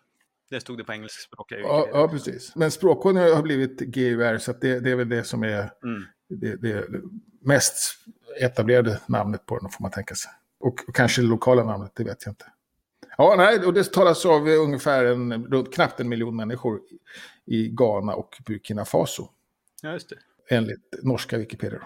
Det 0.50 0.60
stod 0.60 0.78
det 0.78 0.84
på 0.84 0.92
engelskspråkiga 0.92 1.58
ja, 1.58 1.88
ja, 1.92 2.08
precis. 2.08 2.56
Men 2.56 2.70
språkkoden 2.70 3.34
har 3.34 3.42
blivit 3.42 3.80
GUR 3.80 4.38
så 4.38 4.52
det, 4.52 4.80
det, 4.80 4.90
är 4.90 4.96
väl 4.96 5.08
det 5.08 5.24
som 5.24 5.42
är 5.42 5.70
mm. 5.84 6.04
det, 6.28 6.56
det, 6.56 6.84
mest 7.42 7.76
etablerade 8.40 9.00
namnet 9.06 9.46
på 9.46 9.58
den, 9.58 9.70
får 9.70 9.82
man 9.82 9.90
tänka 9.90 10.14
sig. 10.14 10.30
Och, 10.60 10.88
och 10.88 10.94
kanske 10.94 11.22
det 11.22 11.28
lokala 11.28 11.64
namnet, 11.64 11.92
det 11.94 12.04
vet 12.04 12.24
jag 12.24 12.32
inte. 12.32 12.44
Ja, 13.18 13.34
nej, 13.36 13.58
och 13.66 13.74
det 13.74 13.92
talas 13.92 14.26
av 14.26 14.48
ungefär 14.48 15.04
en, 15.04 15.48
knappt 15.72 16.00
en 16.00 16.08
miljon 16.08 16.36
människor 16.36 16.80
i 17.46 17.68
Ghana 17.68 18.14
och 18.14 18.36
Burkina 18.46 18.84
Faso. 18.84 19.28
Ja, 19.82 19.92
just 19.92 20.08
det. 20.08 20.16
Enligt 20.56 20.94
norska 21.02 21.38
Wikipedia. 21.38 21.82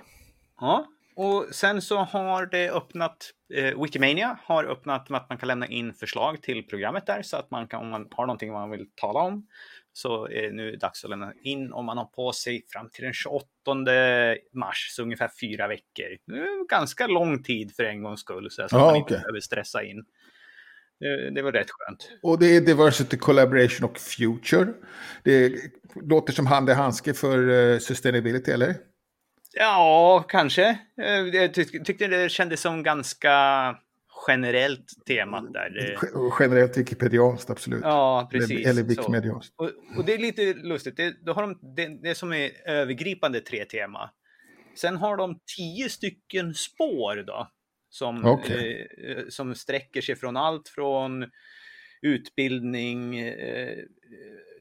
Ja, 0.60 0.86
och 1.16 1.46
sen 1.52 1.82
så 1.82 1.96
har 1.96 2.46
det 2.46 2.70
öppnat, 2.70 3.30
eh, 3.54 3.82
Wikimania 3.82 4.38
har 4.42 4.64
öppnat 4.64 5.08
med 5.08 5.20
att 5.20 5.28
man 5.28 5.38
kan 5.38 5.46
lämna 5.46 5.66
in 5.66 5.94
förslag 5.94 6.42
till 6.42 6.66
programmet 6.66 7.06
där 7.06 7.22
så 7.22 7.36
att 7.36 7.50
man 7.50 7.68
kan, 7.68 7.80
om 7.80 7.88
man 7.88 8.08
har 8.10 8.26
någonting 8.26 8.52
man 8.52 8.70
vill 8.70 8.86
tala 8.94 9.20
om, 9.20 9.46
så 9.92 10.28
är 10.28 10.42
det 10.42 10.52
nu 10.52 10.76
dags 10.76 11.04
att 11.04 11.10
lämna 11.10 11.32
in 11.42 11.72
om 11.72 11.86
man 11.86 11.98
har 11.98 12.04
på 12.04 12.32
sig 12.32 12.64
fram 12.68 12.90
till 12.90 13.04
den 13.04 13.12
28 13.12 13.46
mars, 14.52 14.88
så 14.90 15.02
ungefär 15.02 15.30
fyra 15.40 15.68
veckor. 15.68 16.18
Ganska 16.68 17.06
lång 17.06 17.42
tid 17.42 17.76
för 17.76 17.84
en 17.84 18.02
gångs 18.02 18.20
skull, 18.20 18.50
så 18.50 18.62
att 18.62 18.72
ja, 18.72 18.78
man 18.78 18.88
okay. 18.88 18.98
inte 18.98 19.14
behöver 19.14 19.40
stressa 19.40 19.82
in. 19.82 20.04
Det, 21.00 21.30
det 21.30 21.42
var 21.42 21.52
rätt 21.52 21.70
skönt. 21.70 22.10
Och 22.22 22.38
det 22.38 22.56
är 22.56 22.60
Diversity 22.60 23.16
Collaboration 23.16 23.90
och 23.90 23.98
Future. 23.98 24.72
Det 25.24 25.52
låter 25.94 26.32
som 26.32 26.46
hand 26.46 26.70
i 26.70 26.72
handske 26.72 27.14
för 27.14 27.38
uh, 27.48 27.78
sustainability, 27.78 28.50
eller? 28.50 28.74
Ja, 29.52 30.24
kanske. 30.28 30.78
Eh, 31.02 31.08
jag 31.10 31.54
tyck 31.54 31.84
tyckte 31.84 32.06
det 32.06 32.28
kändes 32.28 32.60
som 32.60 32.82
ganska 32.82 33.30
generellt 34.28 35.06
tema 35.06 35.40
där. 35.40 35.98
Generellt 36.40 36.76
wikipedianskt, 36.76 37.50
absolut. 37.50 37.80
Ja, 37.82 38.28
precis. 38.32 38.66
Eller, 38.66 38.82
wikimedianskt. 38.82 39.54
Och, 39.56 39.70
och, 39.96 40.04
det 40.04 40.14
är 40.14 40.18
lite 40.18 40.54
lustigt. 40.54 40.96
Det, 40.96 41.14
då 41.24 41.32
har 41.32 41.42
de 41.42 41.74
det, 41.76 42.02
det 42.02 42.14
som 42.14 42.32
är 42.32 42.50
övergripande 42.66 43.40
tre 43.40 43.64
tema. 43.64 44.10
Sen 44.76 44.96
har 44.96 45.16
de 45.16 45.38
tio 45.56 45.88
stycken 45.88 46.54
spår 46.54 47.24
då. 47.26 47.48
Som, 47.90 48.24
okay. 48.24 48.86
eh, 48.98 49.24
som 49.28 49.54
sträcker 49.54 50.00
sig 50.00 50.16
från 50.16 50.36
allt 50.36 50.68
från 50.68 51.30
utbildning, 52.02 53.18
eh, 53.18 53.78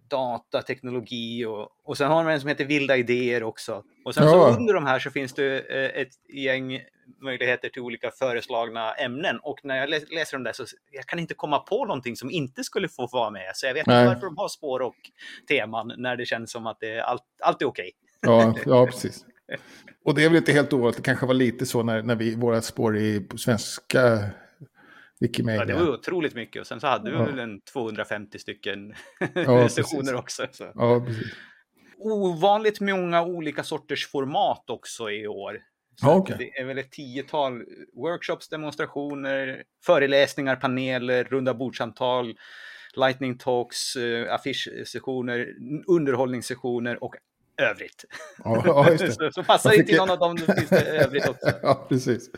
data, 0.10 0.62
teknologi 0.62 1.46
och, 1.46 1.70
och 1.84 1.98
sen 1.98 2.12
har 2.12 2.24
de 2.24 2.32
en 2.32 2.40
som 2.40 2.50
heter 2.50 2.66
Vilda 2.66 2.98
idéer 2.98 3.44
också. 3.44 3.84
Och 4.06 4.16
sen 4.16 4.24
ja. 4.24 4.32
så 4.32 4.60
under 4.60 4.74
de 4.74 4.86
här 4.86 5.00
så 5.00 5.12
finns 5.12 5.34
det 5.34 5.60
eh, 5.60 6.02
ett 6.02 6.14
gäng 6.34 6.82
möjligheter 7.22 7.70
till 7.70 7.82
olika 7.82 8.12
föreslagna 8.12 8.94
ämnen 8.94 9.40
och 9.40 9.60
när 9.64 9.78
jag 9.78 9.90
läser 9.90 10.38
dem 10.38 10.44
där 10.44 10.54
så 10.54 10.66
jag 10.92 11.06
kan 11.06 11.20
inte 11.20 11.34
komma 11.34 11.60
på 11.60 11.86
någonting 11.86 12.16
som 12.16 12.32
inte 12.32 12.64
skulle 12.64 12.90
få 12.90 13.08
vara 13.08 13.30
med. 13.30 13.52
Så 13.56 13.66
jag 13.66 13.74
vet 13.74 13.88
inte 13.88 14.06
varför 14.06 14.26
de 14.26 14.38
har 14.38 14.48
spår 14.48 14.80
och 14.80 14.96
teman 15.48 15.94
när 15.98 16.16
det 16.16 16.26
känns 16.26 16.52
som 16.52 16.68
att 16.68 16.80
det, 16.80 17.02
allt, 17.02 17.24
allt 17.42 17.62
är 17.62 17.66
okej. 17.66 17.92
Okay. 18.22 18.34
Ja, 18.34 18.56
ja, 18.66 18.86
precis. 18.86 19.26
Och 20.04 20.16
det 20.16 20.24
är 20.24 20.30
väl 20.30 20.38
inte 20.38 20.52
helt 20.52 20.74
ovanligt, 20.74 20.98
det 20.98 21.04
kanske 21.04 21.26
var 21.26 21.34
lite 21.34 21.66
så 21.66 21.84
när, 21.84 22.04
när 22.04 22.16
vi, 22.16 22.36
våra 22.36 22.62
spår 22.62 22.98
i 22.98 23.28
svenska 23.38 24.30
Wikimedia. 25.20 25.62
Ja, 25.62 25.66
det 25.66 25.74
var 25.74 25.94
otroligt 25.94 26.36
mycket 26.36 26.60
och 26.60 26.68
sen 26.68 26.80
så 26.80 26.88
hade 26.88 27.12
vi 27.12 27.18
ja. 27.18 27.24
väl 27.24 27.40
en 27.40 27.62
250 27.62 28.40
stycken 28.40 28.94
ja, 29.34 29.70
sessioner 29.70 30.16
också. 30.16 30.48
Så. 30.52 30.72
Ja, 30.76 31.04
precis. 31.06 31.34
Ovanligt 32.00 32.80
många 32.80 33.24
olika 33.24 33.64
sorters 33.64 34.08
format 34.08 34.70
också 34.70 35.12
i 35.12 35.28
år. 35.28 35.60
Ja, 36.02 36.16
okay. 36.16 36.38
Det 36.38 36.60
är 36.60 36.66
väl 36.66 36.78
ett 36.78 36.92
tiotal 36.92 37.64
workshops, 37.94 38.50
demonstrationer, 38.50 39.64
föreläsningar, 39.86 40.56
paneler, 40.56 41.24
runda 41.24 41.54
bordsamtal, 41.54 42.36
lightning 42.96 43.38
talks, 43.38 43.96
eh, 43.96 44.34
affischsessioner, 44.34 45.48
underhållningssessioner 45.88 47.04
och 47.04 47.16
övrigt. 47.58 48.06
Ja, 48.44 48.64
ja, 48.66 48.98
så, 49.12 49.32
så 49.32 49.44
passar 49.44 49.74
inte 49.74 49.98
någon 49.98 50.10
av 50.10 50.20
dem, 50.20 50.36
då 50.36 50.54
finns 50.54 50.70
det 50.70 50.82
övrigt 50.82 51.30
också. 51.30 51.52
ja, 51.62 51.86
precis. 51.90 52.30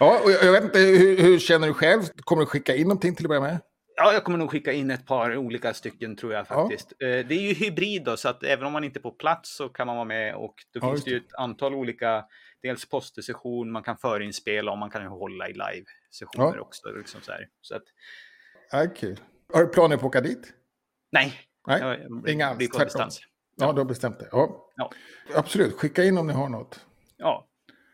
Ja, 0.00 0.20
och 0.24 0.30
jag, 0.30 0.44
jag 0.44 0.52
vet 0.52 0.64
inte, 0.64 0.78
hur, 0.78 1.22
hur, 1.22 1.38
känner 1.38 1.66
du 1.66 1.74
själv? 1.74 2.02
Kommer 2.16 2.42
du 2.42 2.46
skicka 2.46 2.74
in 2.74 2.82
någonting 2.82 3.14
till 3.14 3.24
att 3.24 3.28
börja 3.28 3.40
med? 3.40 3.58
Ja, 3.96 4.12
jag 4.12 4.24
kommer 4.24 4.38
nog 4.38 4.50
skicka 4.50 4.72
in 4.72 4.90
ett 4.90 5.06
par 5.06 5.36
olika 5.36 5.74
stycken 5.74 6.16
tror 6.16 6.32
jag 6.32 6.46
faktiskt. 6.46 6.92
Ja. 6.98 7.06
Eh, 7.06 7.26
det 7.26 7.34
är 7.34 7.40
ju 7.40 7.54
hybrid 7.54 8.04
då, 8.04 8.16
så 8.16 8.28
att 8.28 8.42
även 8.42 8.66
om 8.66 8.72
man 8.72 8.84
inte 8.84 8.98
är 8.98 9.02
på 9.02 9.10
plats 9.10 9.56
så 9.56 9.68
kan 9.68 9.86
man 9.86 9.96
vara 9.96 10.04
med 10.04 10.34
och 10.34 10.54
då 10.72 10.80
ja, 10.82 10.90
finns 10.90 11.04
det 11.04 11.10
ju 11.10 11.16
ett 11.16 11.34
antal 11.34 11.74
olika, 11.74 12.24
dels 12.62 12.88
postsession, 12.88 13.72
man 13.72 13.82
kan 13.82 13.96
förinspela 13.96 14.72
och 14.72 14.78
man 14.78 14.90
kan 14.90 15.02
ju 15.02 15.08
hålla 15.08 15.48
i 15.48 15.52
live-sessioner 15.52 16.56
ja. 16.56 16.60
också. 16.60 16.88
Liksom 16.88 17.20
så 17.20 17.32
här. 17.32 17.48
Så 17.60 17.76
att... 17.76 17.82
Ja, 18.70 18.86
kul. 18.96 19.20
Har 19.52 19.62
du 19.62 19.68
planer 19.68 19.96
på 19.96 20.00
att 20.00 20.08
åka 20.08 20.20
dit? 20.20 20.52
Nej, 21.12 21.34
Nej. 21.66 21.80
Jag, 21.80 22.28
inga 22.28 22.46
alls. 22.46 22.68
På 22.68 22.84
distans. 22.84 23.20
Ja, 23.56 23.72
du 23.72 23.80
har 23.80 23.84
bestämt 23.84 24.18
det. 24.18 24.28
Ja. 24.32 24.70
ja. 24.76 24.90
Absolut, 25.34 25.74
skicka 25.74 26.04
in 26.04 26.18
om 26.18 26.26
ni 26.26 26.32
har 26.32 26.48
något. 26.48 26.86
Ja. 27.16 27.46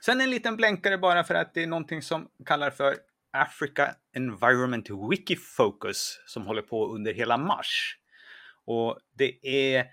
Sen 0.04 0.20
en 0.20 0.30
liten 0.30 0.56
blänkare 0.56 0.98
bara 0.98 1.24
för 1.24 1.34
att 1.34 1.54
det 1.54 1.62
är 1.62 1.66
någonting 1.66 2.02
som 2.02 2.28
kallar 2.46 2.70
för 2.70 2.96
Africa 3.32 3.94
Environment 4.16 4.88
Wiki 5.10 5.36
Focus 5.36 6.20
som 6.26 6.46
håller 6.46 6.62
på 6.62 6.94
under 6.94 7.12
hela 7.12 7.36
mars. 7.36 7.96
Och 8.64 8.98
det 9.18 9.46
är, 9.46 9.86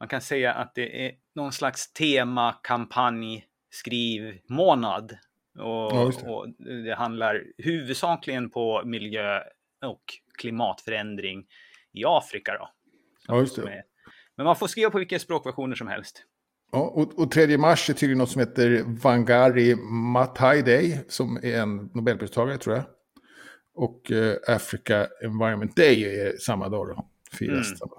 man 0.00 0.08
kan 0.08 0.20
säga 0.20 0.52
att 0.54 0.74
det 0.74 1.06
är 1.06 1.12
någon 1.34 1.52
slags 1.52 1.92
tema, 1.92 2.52
kampanj, 2.62 3.46
skrivmånad. 3.70 5.18
Och, 5.58 5.92
ja, 5.92 6.12
det. 6.20 6.28
och 6.28 6.48
det 6.84 6.94
handlar 6.94 7.44
huvudsakligen 7.58 8.50
på 8.50 8.82
miljö 8.84 9.40
och 9.86 10.04
klimatförändring 10.38 11.46
i 11.92 12.04
Afrika. 12.06 12.52
Då. 12.58 12.70
Ja, 13.28 13.38
just 13.38 13.56
det. 13.56 13.84
Men 14.36 14.46
man 14.46 14.56
får 14.56 14.66
skriva 14.66 14.90
på 14.90 14.98
vilka 14.98 15.18
språkversioner 15.18 15.76
som 15.76 15.88
helst. 15.88 16.24
Ja, 16.72 16.78
och, 16.78 17.18
och 17.18 17.30
3 17.30 17.58
mars 17.58 17.90
är 17.90 17.94
tydligen 17.94 18.18
något 18.18 18.30
som 18.30 18.40
heter 18.40 18.82
Wangari 18.86 19.74
Maathai 19.76 20.62
Day, 20.62 21.00
som 21.08 21.36
är 21.36 21.60
en 21.60 21.90
Nobelpristagare 21.94 22.58
tror 22.58 22.76
jag. 22.76 22.84
Och 23.74 24.10
eh, 24.10 24.36
Africa 24.48 25.06
Environment 25.22 25.76
Day 25.76 26.04
är 26.04 26.36
samma 26.36 26.68
dag 26.68 26.86
då, 26.88 27.08
firas 27.38 27.66
mm. 27.66 27.90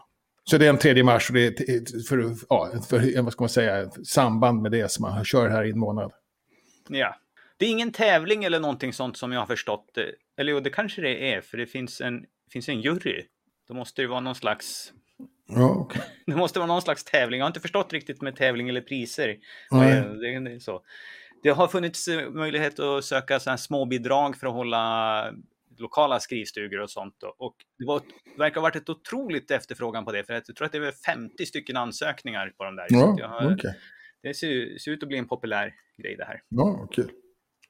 Så 0.44 0.58
det 0.58 0.66
är 0.66 0.70
en 0.70 0.78
3 0.78 1.04
mars 1.04 1.30
och 1.30 1.36
det 1.36 1.60
är 1.60 2.08
för, 2.08 2.36
ja, 2.50 2.72
för 2.90 3.22
vad 3.22 3.34
ska 3.34 3.44
man 3.44 3.50
säga, 3.50 3.90
samband 3.90 4.62
med 4.62 4.72
det 4.72 4.92
som 4.92 5.02
man 5.02 5.26
kör 5.26 5.50
här 5.50 5.64
i 5.64 5.72
en 5.72 5.80
månad. 5.80 6.12
Ja. 6.90 7.16
Det 7.58 7.66
är 7.66 7.70
ingen 7.70 7.92
tävling 7.92 8.44
eller 8.44 8.60
någonting 8.60 8.94
sånt 8.94 9.18
som 9.18 9.32
jag 9.32 9.40
har 9.40 9.48
förstått. 9.48 9.98
Eller 10.38 10.52
jo, 10.52 10.60
det 10.60 10.70
kanske 10.70 11.02
det 11.02 11.34
är, 11.34 11.42
för 11.42 11.58
det 11.58 11.66
finns 11.66 12.02
en, 12.02 12.26
finns 12.52 12.70
en 12.70 12.82
jury. 12.82 13.26
Då 13.68 13.74
måste 13.74 14.02
det 14.02 14.08
vara 14.08 14.20
någon 14.20 14.36
slags 14.36 14.94
Ja, 15.48 15.76
okay. 15.76 16.02
Det 16.26 16.36
måste 16.36 16.60
vara 16.60 16.68
någon 16.68 16.82
slags 16.82 17.04
tävling. 17.04 17.40
Jag 17.40 17.46
har 17.46 17.50
inte 17.50 17.60
förstått 17.60 17.94
riktigt 17.94 18.22
med 18.22 18.36
tävling 18.36 18.70
eller 18.70 18.82
priser. 18.82 19.38
Det, 19.70 20.40
det, 20.40 20.60
så. 20.60 20.82
det 21.44 21.50
har 21.50 21.68
funnits 21.68 22.08
eh, 22.08 22.30
möjlighet 22.30 22.80
att 22.80 23.06
söka 23.06 23.40
så 23.40 23.50
här 23.50 23.58
små 23.58 23.86
bidrag 23.86 24.38
för 24.38 24.48
att 24.48 24.54
hålla 24.54 25.32
lokala 25.78 26.20
skrivstugor 26.20 26.80
och 26.80 26.90
sånt. 26.90 27.24
Och 27.38 27.56
det, 27.80 27.86
var, 27.86 28.02
det 28.36 28.40
verkar 28.40 28.56
ha 28.56 28.62
varit 28.62 28.76
ett 28.76 28.90
otroligt 28.90 29.52
efterfrågan 29.52 30.06
på 30.06 30.12
det. 30.12 30.24
För 30.24 30.34
jag 30.34 30.46
tror 30.46 30.66
att 30.66 30.72
det 30.72 30.78
är 30.78 30.92
50 30.92 31.46
stycken 31.46 31.78
ansökningar 31.78 32.54
på 32.58 32.64
de 32.64 32.76
där. 32.76 32.86
Ja, 32.90 33.28
har, 33.28 33.54
okay. 33.54 33.72
Det 34.24 34.34
ser, 34.34 34.78
ser, 34.78 34.92
ut 34.92 35.04
att 35.04 35.10
bli 35.10 35.18
en 35.18 35.28
populär 35.28 35.74
grej 36.04 36.16
det 36.16 36.26
här. 36.26 36.42
Ja, 36.50 36.88
kul. 36.92 37.12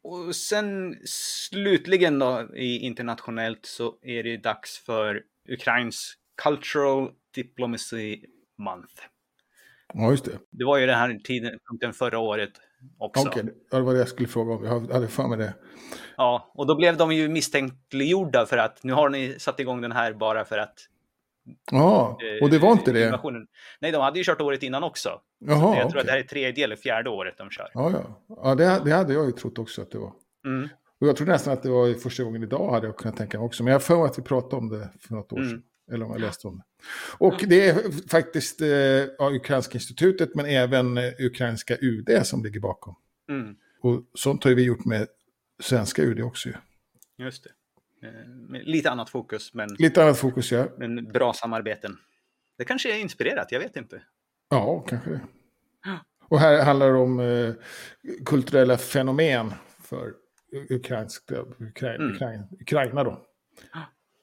Och 0.03 0.35
sen 0.35 0.95
slutligen 1.05 2.19
då 2.19 2.49
i 2.55 2.79
internationellt 2.79 3.65
så 3.65 3.97
är 4.01 4.23
det 4.23 4.37
dags 4.37 4.77
för 4.85 5.21
Ukrains 5.49 6.13
Cultural 6.43 7.11
Diplomacy 7.35 8.21
Month. 8.57 8.93
Ja, 9.93 10.11
just 10.11 10.25
det. 10.25 10.39
Det 10.51 10.65
var 10.65 10.77
ju 10.77 10.85
den 10.85 10.97
här 10.97 11.19
tidpunkten 11.23 11.93
förra 11.93 12.19
året 12.19 12.51
också. 12.97 13.27
Okej, 13.27 13.41
okay. 13.41 13.53
det 13.71 13.81
var 13.81 13.93
det 13.93 13.99
jag 13.99 14.07
skulle 14.07 14.27
fråga 14.27 14.53
om. 14.53 14.65
Jag 14.65 14.93
hade 14.93 15.07
för 15.07 15.27
mig 15.27 15.37
det. 15.37 15.53
Ja, 16.17 16.51
och 16.53 16.67
då 16.67 16.75
blev 16.75 16.97
de 16.97 17.11
ju 17.11 17.29
misstänkliggjorda 17.29 18.45
för 18.45 18.57
att 18.57 18.83
nu 18.83 18.93
har 18.93 19.09
ni 19.09 19.35
satt 19.39 19.59
igång 19.59 19.81
den 19.81 19.91
här 19.91 20.13
bara 20.13 20.45
för 20.45 20.57
att 20.57 20.75
Ja, 21.71 22.19
och 22.41 22.49
det 22.49 22.59
var 22.59 22.71
inte 22.71 22.91
det? 22.91 23.19
Nej, 23.79 23.91
de 23.91 24.01
hade 24.01 24.19
ju 24.19 24.23
kört 24.23 24.41
året 24.41 24.63
innan 24.63 24.83
också. 24.83 25.21
Jaha, 25.39 25.77
jag 25.77 25.81
tror 25.81 25.87
okay. 25.87 25.99
att 25.99 26.05
det 26.05 26.11
här 26.11 26.19
är 26.19 26.23
tredje 26.23 26.63
eller 26.63 26.75
fjärde 26.75 27.09
året 27.09 27.35
de 27.37 27.49
kör. 27.49 27.71
Ja, 27.73 27.91
ja. 27.91 28.35
ja 28.43 28.55
det, 28.55 28.81
det 28.85 28.91
hade 28.91 29.13
jag 29.13 29.25
ju 29.25 29.31
trott 29.31 29.59
också 29.59 29.81
att 29.81 29.91
det 29.91 29.97
var. 29.97 30.13
Mm. 30.45 30.69
Och 31.01 31.07
jag 31.07 31.15
tror 31.15 31.27
nästan 31.27 31.53
att 31.53 31.63
det 31.63 31.69
var 31.69 31.93
första 31.93 32.23
gången 32.23 32.43
idag 32.43 32.71
hade 32.71 32.87
jag 32.87 32.97
kunnat 32.97 33.17
tänka 33.17 33.37
mig 33.37 33.45
också. 33.45 33.63
Men 33.63 33.71
jag 33.71 33.79
har 33.79 33.83
för 33.83 33.95
mig 33.95 34.05
att 34.05 34.19
vi 34.19 34.23
pratade 34.23 34.55
om 34.55 34.69
det 34.69 34.89
för 34.99 35.13
något 35.13 35.33
år 35.33 35.37
mm. 35.37 35.49
sedan. 35.49 35.63
Eller 35.91 36.05
om 36.05 36.11
jag 36.11 36.21
läste 36.21 36.47
om 36.47 36.57
det. 36.57 36.63
Och 37.17 37.43
det 37.47 37.69
är 37.69 38.07
faktiskt 38.09 38.61
eh, 38.61 38.67
ja, 38.67 39.31
Ukrainska 39.31 39.73
institutet 39.73 40.35
men 40.35 40.45
även 40.45 40.97
eh, 40.97 41.13
ukrainska 41.19 41.77
UD 41.81 42.09
som 42.23 42.43
ligger 42.43 42.59
bakom. 42.59 42.95
Mm. 43.29 43.55
Och 43.81 44.03
sånt 44.13 44.43
har 44.43 44.51
vi 44.51 44.63
gjort 44.63 44.85
med 44.85 45.07
svenska 45.59 46.01
UD 46.01 46.21
också. 46.21 46.49
Just 47.17 47.43
det. 47.43 47.49
Eh, 48.07 48.61
lite 48.63 48.91
annat 48.91 49.09
fokus 49.09 49.53
men... 49.53 49.69
Lite 49.79 50.03
annat 50.03 50.17
fokus 50.17 50.51
ja. 50.51 50.67
Men 50.77 51.11
bra 51.11 51.33
samarbeten. 51.33 51.97
Det 52.57 52.65
kanske 52.65 52.95
är 52.95 52.99
inspirerat, 52.99 53.51
jag 53.51 53.59
vet 53.59 53.75
inte. 53.75 54.01
Ja, 54.49 54.85
kanske 54.87 55.09
det. 55.09 55.21
Och 56.29 56.39
här 56.39 56.63
handlar 56.63 56.91
det 56.91 56.97
om 56.97 57.19
eh, 57.19 57.53
kulturella 58.25 58.77
fenomen 58.77 59.53
för 59.81 60.13
ukrainska, 60.69 61.35
Ukraina, 61.59 62.03
Mm. 62.03 62.15
Ukraina, 62.15 62.47
Ukraina 62.61 63.03
då. 63.03 63.25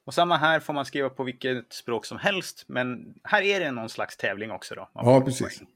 Och 0.07 0.15
samma 0.15 0.37
här 0.37 0.61
får 0.61 0.73
man 0.73 0.85
skriva 0.85 1.11
på 1.11 1.25
vilket 1.25 1.73
språk 1.73 2.07
som 2.07 2.19
helst, 2.19 2.65
men 2.67 3.15
här 3.25 3.43
är 3.43 3.61
det 3.61 3.71
någon 3.71 3.89
slags 3.89 4.17
tävling 4.17 4.51
också 4.51 4.75
då. 4.75 4.91
Ja, 4.95 5.21
precis. 5.21 5.59
poäng. 5.59 5.69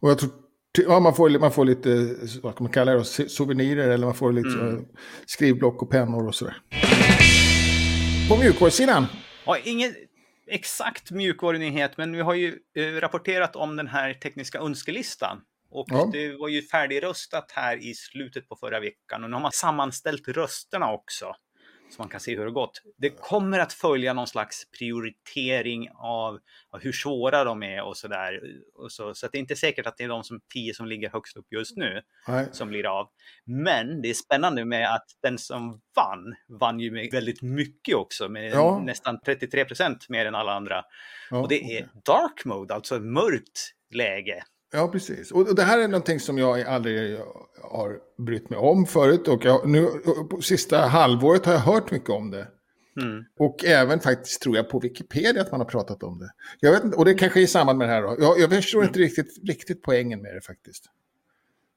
Och 0.00 0.10
jag 0.10 0.18
tror, 0.18 0.30
ja, 0.78 1.00
man, 1.00 1.14
får, 1.14 1.38
man 1.38 1.52
får 1.52 1.64
lite, 1.64 2.16
vad 2.42 2.56
kan 2.56 2.64
man 2.64 2.72
kalla 2.72 2.92
det, 2.92 2.98
då, 2.98 3.04
souvenirer 3.04 3.90
eller 3.90 4.06
man 4.06 4.14
får 4.14 4.32
lite 4.32 4.48
Mm. 4.48 4.76
så, 4.80 4.84
skrivblock 5.26 5.82
och 5.82 5.90
pennor 5.90 6.26
och 6.26 6.34
sådär. 6.34 6.56
På 8.28 8.36
mjukvarusidan, 8.36 9.06
Ja, 9.46 9.58
ingen 9.64 9.94
exakt 10.46 11.10
mjukvarunyhet, 11.10 11.96
men 11.96 12.12
vi 12.12 12.20
har 12.20 12.34
ju 12.34 12.58
eh, 12.76 12.82
rapporterat 13.00 13.56
om 13.56 13.76
den 13.76 13.88
här 13.88 14.14
tekniska 14.14 14.58
önskelistan. 14.58 15.40
Och 15.70 15.86
Ja. 15.90 16.10
det 16.12 16.36
var 16.36 16.48
ju 16.48 16.62
färdigröstat 16.62 17.52
här 17.52 17.76
i 17.76 17.94
slutet 17.94 18.48
på 18.48 18.56
förra 18.56 18.80
veckan. 18.80 19.24
Och 19.24 19.30
nu 19.30 19.34
har 19.36 19.40
man 19.42 19.52
sammanställt 19.52 20.28
rösterna 20.28 20.92
också. 20.92 21.34
Så 21.90 22.02
man 22.02 22.08
kan 22.08 22.20
se 22.20 22.36
hur 22.36 22.44
det 22.44 22.50
gått. 22.50 22.82
Det 22.96 23.10
kommer 23.10 23.58
att 23.58 23.72
följa 23.72 24.12
någon 24.12 24.26
slags 24.26 24.70
prioritering 24.78 25.88
av, 25.94 26.38
av 26.70 26.80
hur 26.80 26.92
svåra 26.92 27.44
de 27.44 27.62
är 27.62 27.82
och 27.82 27.96
sådär. 27.96 28.40
Så, 28.88 29.14
så 29.14 29.28
det 29.28 29.38
är 29.38 29.40
inte 29.40 29.56
säkert 29.56 29.86
att 29.86 29.96
det 29.96 30.04
är 30.04 30.08
de 30.08 30.24
som 30.24 30.40
tio 30.54 30.74
som 30.74 30.86
ligger 30.86 31.10
högst 31.10 31.36
upp 31.36 31.46
just 31.50 31.76
nu 31.76 32.02
nej, 32.28 32.46
som 32.52 32.68
blir 32.68 32.86
av. 32.86 33.08
Men 33.44 34.02
det 34.02 34.10
är 34.10 34.14
spännande 34.14 34.64
med 34.64 34.94
att 34.94 35.06
den 35.22 35.38
som 35.38 35.80
vann, 35.96 36.34
vann 36.60 36.80
ju 36.80 36.90
med 36.90 37.08
väldigt 37.12 37.42
mycket 37.42 37.94
också, 37.94 38.28
med 38.28 38.52
Ja. 38.52 38.82
nästan 38.84 39.20
33 39.20 39.64
procent 39.64 40.08
mer 40.08 40.26
än 40.26 40.34
alla 40.34 40.52
andra. 40.52 40.84
ja, 41.30 41.38
Och 41.38 41.48
det 41.48 41.78
är 41.78 41.88
dark 42.04 42.44
mode, 42.44 42.74
alltså 42.74 43.00
mörkt 43.00 43.74
läge. 43.94 44.44
Ja, 44.72 44.88
precis. 44.88 45.32
Och 45.32 45.54
det 45.54 45.62
här 45.62 45.78
är 45.78 45.88
någonting 45.88 46.20
som 46.20 46.38
jag 46.38 46.62
aldrig 46.62 47.18
har 47.62 47.98
brytt 48.18 48.50
mig 48.50 48.58
om 48.58 48.86
förut. 48.86 49.28
Och 49.28 49.44
jag, 49.44 49.68
nu, 49.68 49.86
på 50.30 50.40
sista 50.40 50.78
halvåret 50.78 51.46
har 51.46 51.52
jag 51.52 51.60
hört 51.60 51.90
mycket 51.90 52.10
om 52.10 52.30
det. 52.30 52.48
Mm. 53.00 53.24
Och 53.38 53.64
även 53.64 54.00
faktiskt 54.00 54.42
tror 54.42 54.56
jag 54.56 54.68
på 54.68 54.78
Wikipedia 54.78 55.42
att 55.42 55.50
man 55.50 55.60
har 55.60 55.66
pratat 55.68 56.02
om 56.02 56.18
det. 56.18 56.30
Jag 56.60 56.72
vet 56.72 56.84
inte, 56.84 56.96
och 56.96 57.04
det 57.04 57.14
kanske 57.14 57.40
är 57.40 57.42
i 57.42 57.46
samband 57.46 57.78
med 57.78 57.88
det 57.88 57.92
här 57.92 58.02
då. 58.02 58.16
Jag, 58.18 58.40
jag 58.40 58.50
förstår 58.50 58.84
inte 58.84 58.98
riktigt, 58.98 59.48
riktigt 59.48 59.82
poängen 59.82 60.22
med 60.22 60.34
det 60.34 60.40
faktiskt. 60.40 60.84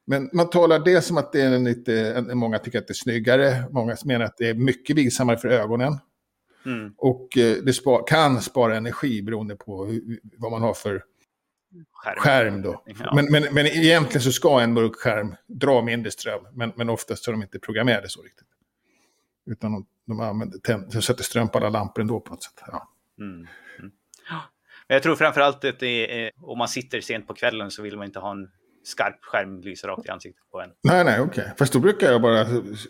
Men 0.05 0.29
man 0.33 0.49
talar 0.49 0.79
det 0.79 1.01
som 1.01 1.17
att 1.17 1.31
det 1.31 1.41
är 1.41 1.51
en 1.51 1.63
lite, 1.63 2.25
många 2.33 2.59
tycker 2.59 2.79
att 2.79 2.87
det 2.87 2.91
är 2.91 2.95
snyggare, 2.95 3.63
många 3.71 3.95
menar 4.05 4.25
att 4.25 4.37
det 4.37 4.49
är 4.49 4.53
mycket 4.53 4.95
vilsammare 4.95 5.37
för 5.37 5.47
ögonen. 5.47 5.97
Mm. 6.65 6.93
Och 6.97 7.37
eh, 7.37 7.57
det 7.63 7.73
spar, 7.73 8.07
kan 8.07 8.41
spara 8.41 8.77
energi 8.77 9.21
beroende 9.21 9.55
på 9.55 9.89
vad 10.37 10.51
man 10.51 10.61
har 10.61 10.73
för 10.73 11.03
Skärm. 11.91 12.15
skärm 12.17 12.61
då. 12.61 12.83
Ja. 12.85 13.15
Men, 13.15 13.25
men, 13.31 13.53
men 13.53 13.67
egentligen 13.67 14.21
så 14.21 14.31
ska 14.31 14.61
en 14.61 14.93
skärm 14.93 15.35
dra 15.47 15.81
mindre 15.81 16.11
ström. 16.11 16.47
Men, 16.53 16.71
men 16.75 16.89
oftast 16.89 17.27
är 17.27 17.31
de 17.31 17.41
inte 17.41 17.59
programmerade 17.59 18.09
så 18.09 18.21
riktigt. 18.21 18.47
Utan 19.45 19.71
de, 19.71 19.85
de, 20.07 20.19
använder, 20.19 20.59
de 20.91 21.01
sätter 21.01 21.23
ström 21.23 21.49
på 21.49 21.57
alla 21.57 21.69
lampor 21.69 22.01
ändå 22.01 22.19
på 22.19 22.33
något 22.33 22.43
sätt. 22.43 22.63
Ja. 22.67 22.89
Mm. 23.19 23.47
Mm. 23.79 23.91
Jag 24.87 25.03
tror 25.03 25.15
framförallt 25.15 25.65
att 25.65 25.79
det 25.79 26.25
är, 26.25 26.31
om 26.41 26.57
man 26.57 26.67
sitter 26.67 27.01
sent 27.01 27.27
på 27.27 27.33
kvällen 27.33 27.71
så 27.71 27.81
vill 27.81 27.97
man 27.97 28.05
inte 28.05 28.19
ha 28.19 28.31
en 28.31 28.49
skarp 28.83 29.17
skärm 29.21 29.61
lysa 29.61 29.87
rakt 29.87 30.05
i 30.05 30.09
ansiktet 30.09 30.43
på 30.51 30.61
en. 30.61 30.69
Nej, 30.83 31.03
nej, 31.03 31.21
okej. 31.21 31.53
Fast 31.57 31.73
då 31.73 31.79
brukar 31.79 32.11
jag 32.11 32.21
bara 32.21 32.45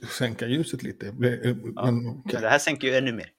sänka 0.10 0.48
ljuset 0.48 0.84
lite. 0.84 1.12
Men, 1.12 1.34
okej. 1.36 2.34
Men 2.34 2.42
det 2.42 2.50
här 2.50 2.60
sänker 2.60 2.88
ju 2.88 2.96
ännu 2.96 3.12
mer. 3.12 3.30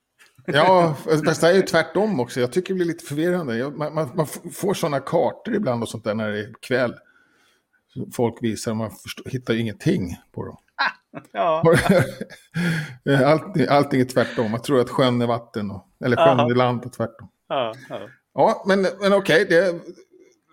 Ja, 0.46 0.96
fast 1.24 1.40
det 1.40 1.48
är 1.48 1.54
ju 1.54 1.62
tvärtom 1.62 2.20
också. 2.20 2.40
Jag 2.40 2.52
tycker 2.52 2.68
det 2.68 2.74
blir 2.74 2.86
lite 2.86 3.04
förvirrande. 3.04 3.56
Jag, 3.56 3.78
man, 3.78 3.94
man, 3.94 4.10
man 4.14 4.26
får 4.54 4.74
sådana 4.74 5.00
kartor 5.00 5.54
ibland 5.54 5.82
och 5.82 5.88
sånt 5.88 6.04
där 6.04 6.14
när 6.14 6.30
det 6.32 6.38
är 6.40 6.52
kväll. 6.60 6.94
Folk 8.14 8.34
visar 8.42 8.70
och 8.70 8.76
man 8.76 8.90
förstår, 8.90 9.30
hittar 9.30 9.54
ingenting 9.54 10.16
på 10.32 10.44
dem. 10.46 10.56
Ja. 11.32 11.62
Allt, 13.26 13.68
allting 13.68 14.00
är 14.00 14.04
tvärtom. 14.04 14.50
Man 14.50 14.62
tror 14.62 14.80
att 14.80 14.90
sjön 14.90 15.22
är 15.22 15.26
vatten, 15.26 15.70
och, 15.70 15.86
eller 16.04 16.16
sjön 16.16 16.40
Aha. 16.40 16.50
är 16.50 16.54
land 16.54 16.84
och 16.84 16.92
tvärtom. 16.92 17.28
ja, 17.48 17.74
ja. 17.88 18.08
Ja, 18.34 18.64
men, 18.66 18.86
men 19.00 19.12
okej, 19.12 19.46
det, 19.48 19.80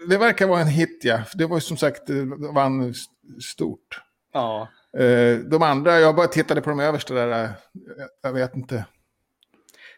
det 0.09 0.17
verkar 0.17 0.47
vara 0.47 0.61
en 0.61 0.67
hit, 0.67 1.01
ja. 1.03 1.19
Det 1.33 1.45
var 1.45 1.57
ju 1.57 1.61
som 1.61 1.77
sagt, 1.77 2.07
det 2.07 2.25
vann 2.53 2.89
st- 2.89 3.41
stort. 3.41 4.01
ja. 4.33 4.67
Eh, 4.97 5.37
De 5.37 5.63
andra, 5.63 5.99
jag 5.99 6.15
bara 6.15 6.27
tittade 6.27 6.61
på 6.61 6.69
de 6.69 6.79
översta 6.79 7.13
där, 7.13 7.43
eh, 7.43 7.49
jag 8.23 8.33
vet 8.33 8.55
inte. 8.55 8.85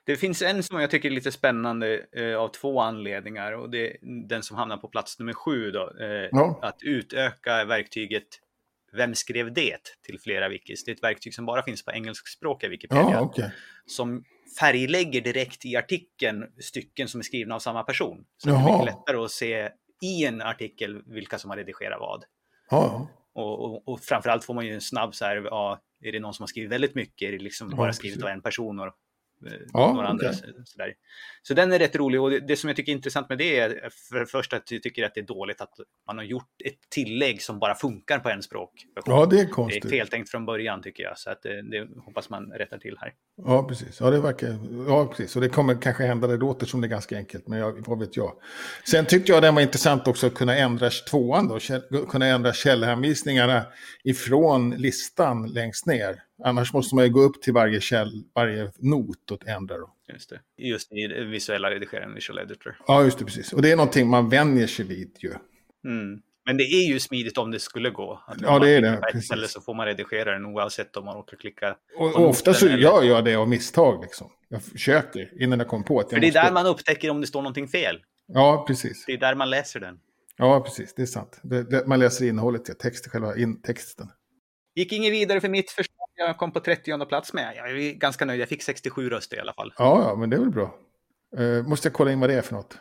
Det 0.05 0.15
finns 0.15 0.41
en 0.41 0.63
som 0.63 0.79
jag 0.81 0.91
tycker 0.91 1.09
är 1.09 1.13
lite 1.13 1.31
spännande 1.31 2.05
eh, 2.11 2.35
av 2.37 2.47
två 2.47 2.79
anledningar 2.81 3.51
och 3.51 3.69
det 3.69 3.91
är 3.91 3.97
den 4.27 4.43
som 4.43 4.57
hamnar 4.57 4.77
på 4.77 4.87
plats 4.87 5.19
nummer 5.19 5.33
sju 5.33 5.71
då. 5.71 5.91
Eh, 5.99 6.29
Ja. 6.31 6.59
Att 6.61 6.77
utöka 6.83 7.65
verktyget 7.65 8.23
Vem 8.93 9.15
skrev 9.15 9.53
det? 9.53 9.77
till 10.05 10.19
flera 10.19 10.49
wikis. 10.49 10.83
Det 10.83 10.91
är 10.91 10.95
ett 10.95 11.03
verktyg 11.03 11.33
som 11.33 11.45
bara 11.45 11.63
finns 11.63 11.85
på 11.85 11.91
engelskspråkiga 11.91 12.69
Wikipedia. 12.69 13.11
Ja, 13.11 13.21
okej. 13.21 13.51
Som 13.85 14.23
färglägger 14.59 15.21
direkt 15.21 15.65
i 15.65 15.75
artikeln 15.75 16.45
stycken 16.61 17.07
som 17.07 17.19
är 17.19 17.23
skrivna 17.23 17.55
av 17.55 17.59
samma 17.59 17.83
person. 17.83 18.25
Så 18.37 18.49
det 18.49 18.55
är 18.55 18.59
Jaha. 18.59 18.71
mycket 18.71 18.85
lättare 18.95 19.17
att 19.17 19.31
se 19.31 19.69
i 20.01 20.25
en 20.25 20.41
artikel 20.41 21.01
vilka 21.05 21.37
som 21.39 21.49
har 21.49 21.57
redigerat 21.57 21.99
vad. 21.99 22.23
Ja, 22.69 23.07
Och, 23.33 23.65
och, 23.65 23.87
och 23.87 23.99
framförallt 24.01 24.43
får 24.43 24.53
man 24.53 24.65
ju 24.65 24.73
en 24.73 24.81
snabb 24.81 25.15
så 25.15 25.25
här, 25.25 25.35
ja, 25.35 25.81
är 26.03 26.11
det 26.11 26.19
någon 26.19 26.33
som 26.33 26.43
har 26.43 26.47
skrivit 26.47 26.71
väldigt 26.71 26.95
mycket? 26.95 27.27
Är 27.27 27.31
det 27.31 27.39
liksom 27.43 27.69
Ja, 27.71 27.77
bara 27.77 27.93
skrivet 27.93 28.15
precis. 28.15 28.23
av 28.23 28.29
en 28.29 28.41
person 28.41 28.79
och 28.79 28.93
Ja, 29.73 29.93
några 29.93 30.07
andra? 30.07 30.33
Så, 30.33 30.45
sådär. 30.65 30.93
så 31.41 31.53
den 31.53 31.71
är 31.71 31.79
rätt 31.79 31.95
rolig 31.95 32.21
och 32.21 32.29
det, 32.29 32.39
det 32.39 32.55
som 32.55 32.67
jag 32.67 32.77
tycker 32.77 32.91
är 32.91 32.95
intressant 32.95 33.29
med 33.29 33.37
det 33.37 33.59
är 33.59 33.89
för 34.09 34.19
det 34.19 34.25
första 34.25 34.55
att 34.55 34.71
jag 34.71 34.83
tycker 34.83 35.05
att 35.05 35.13
det 35.13 35.21
är 35.21 35.25
dåligt 35.25 35.61
att 35.61 35.73
man 36.07 36.17
har 36.17 36.23
gjort 36.23 36.61
ett 36.65 36.89
tillägg 36.89 37.41
som 37.41 37.59
bara 37.59 37.75
funkar 37.75 38.19
på 38.19 38.29
en 38.29 38.43
språk. 38.43 38.71
ja 39.05 39.25
det 39.25 39.35
är 39.35 39.37
det 39.37 39.49
är 39.49 39.49
konstigt. 39.49 39.89
feltänkt 39.89 40.31
från 40.31 40.45
början 40.45 40.81
tycker 40.81 41.03
jag, 41.03 41.17
så 41.17 41.29
att 41.29 41.41
det, 41.41 41.61
det 41.61 41.87
hoppas 42.05 42.29
man 42.29 42.51
rättar 42.51 42.77
till 42.77 42.97
här. 42.99 43.13
Ja, 43.45 43.63
precis. 43.63 43.99
Ja, 43.99 44.09
det 44.09 44.21
verkar... 44.21 44.57
Ja, 44.87 45.07
precis. 45.07 45.35
Och 45.35 45.41
det 45.41 45.49
kommer 45.49 45.81
kanske 45.81 46.03
hända, 46.03 46.27
det 46.27 46.37
låter 46.37 46.65
som 46.65 46.81
det 46.81 46.87
är 46.87 46.89
ganska 46.89 47.17
enkelt, 47.17 47.47
men 47.47 47.59
jag, 47.59 47.87
vad 47.87 47.99
vet 47.99 48.17
jag. 48.17 48.33
Sen 48.87 49.05
tyckte 49.05 49.31
jag 49.31 49.41
den 49.41 49.55
var 49.55 49.61
intressant 49.61 50.07
också 50.07 50.27
att 50.27 50.33
kunna 50.33 50.57
ändra 50.57 50.89
tvåan 50.89 51.47
då, 51.47 51.59
kunna 52.05 52.25
ändra 52.25 52.53
källhänvisningarna 52.53 53.65
ifrån 54.03 54.69
listan 54.69 55.47
längst 55.47 55.85
ner. 55.85 56.23
Annars 56.43 56.73
måste 56.73 56.95
man 56.95 57.03
ju 57.05 57.09
gå 57.11 57.21
upp 57.21 57.41
till 57.41 57.53
varje, 57.53 57.81
käll, 57.81 58.23
varje 58.35 58.71
not 58.79 59.31
och 59.31 59.47
ändra 59.47 59.77
då. 59.77 59.93
Just, 60.13 60.29
det. 60.29 60.39
Just 60.57 60.91
i 60.93 61.07
visuella 61.23 61.71
redigeringen, 61.71 62.15
Visual 62.15 62.39
Editor. 62.39 62.77
Ja, 62.87 63.03
just 63.03 63.19
det, 63.19 63.25
precis. 63.25 63.53
Och 63.53 63.61
det 63.61 63.71
är 63.71 63.75
någonting 63.75 64.07
man 64.07 64.29
vänjer 64.29 64.67
sig 64.67 64.85
vid 64.85 65.15
ju. 65.19 65.33
Mm. 65.85 66.21
Men 66.45 66.57
det 66.57 66.63
är 66.63 66.87
ju 66.87 66.99
smidigt 66.99 67.37
om 67.37 67.51
det 67.51 67.59
skulle 67.59 67.89
gå. 67.89 68.23
Att 68.27 68.41
Ja, 68.41 68.59
det 68.59 68.69
är 68.69 68.81
det, 68.81 68.97
precis. 69.11 69.25
ställe 69.25 69.47
så 69.47 69.61
får 69.61 69.73
man 69.73 69.85
redigera 69.85 70.31
den 70.31 70.45
oavsett 70.45 70.97
om 70.97 71.05
man 71.05 71.15
råkar 71.15 71.37
klicka. 71.37 71.75
Och, 71.97 72.19
ofta 72.29 72.53
så 72.53 72.65
eller- 72.65 72.77
gör 72.77 73.03
jag 73.03 73.25
det 73.25 73.35
av 73.35 73.49
misstag 73.49 74.01
liksom. 74.01 74.31
Jag 74.49 74.63
försöker 74.63 75.43
innan 75.43 75.59
jag 75.59 75.67
kommer 75.67 75.83
på 75.83 75.99
att 75.99 76.09
För 76.09 76.15
jag 76.15 76.21
det 76.21 76.27
är 76.27 76.29
måste... 76.29 76.41
där 76.41 76.51
man 76.53 76.65
upptäcker 76.65 77.09
om 77.09 77.21
det 77.21 77.27
står 77.27 77.41
någonting 77.41 77.67
fel. 77.67 77.99
Ja, 78.27 78.63
precis. 78.67 79.03
Det 79.07 79.13
är 79.13 79.17
där 79.17 79.35
man 79.35 79.49
läser 79.49 79.79
den. 79.79 79.99
Ja, 80.37 80.61
precis. 80.61 80.93
Det 80.95 81.01
är 81.01 81.05
sant. 81.05 81.39
Det, 81.43 81.63
det, 81.63 81.87
man 81.87 81.99
läser 81.99 82.25
innehållet, 82.25 82.61
ja, 82.67 82.73
text, 82.73 83.07
själva 83.07 83.37
in, 83.37 83.61
texten. 83.61 84.07
Gick 84.75 84.91
inget 84.93 85.11
vidare 85.13 85.41
för 85.41 85.49
mitt 85.49 85.71
förslag. 85.71 86.00
Jag 86.27 86.37
kom 86.37 86.51
på 86.51 86.59
30 86.59 87.05
plats 87.05 87.33
med. 87.33 87.53
Jag 87.55 87.71
är 87.71 87.93
ganska 87.93 88.25
nöjd. 88.25 88.41
Jag 88.41 88.49
fick 88.49 88.63
67 88.63 89.09
röster 89.09 89.37
i 89.37 89.39
alla 89.39 89.53
fall. 89.53 89.73
Ja, 89.77 90.03
ja, 90.09 90.15
men 90.15 90.29
det 90.29 90.35
är 90.35 90.39
väl 90.39 90.49
bra. 90.49 90.75
Eh, 91.37 91.67
måste 91.67 91.87
jag 91.87 91.93
kolla 91.93 92.11
in 92.11 92.19
vad 92.19 92.29
det 92.29 92.35
är 92.35 92.41
för 92.41 92.53
något. 92.53 92.79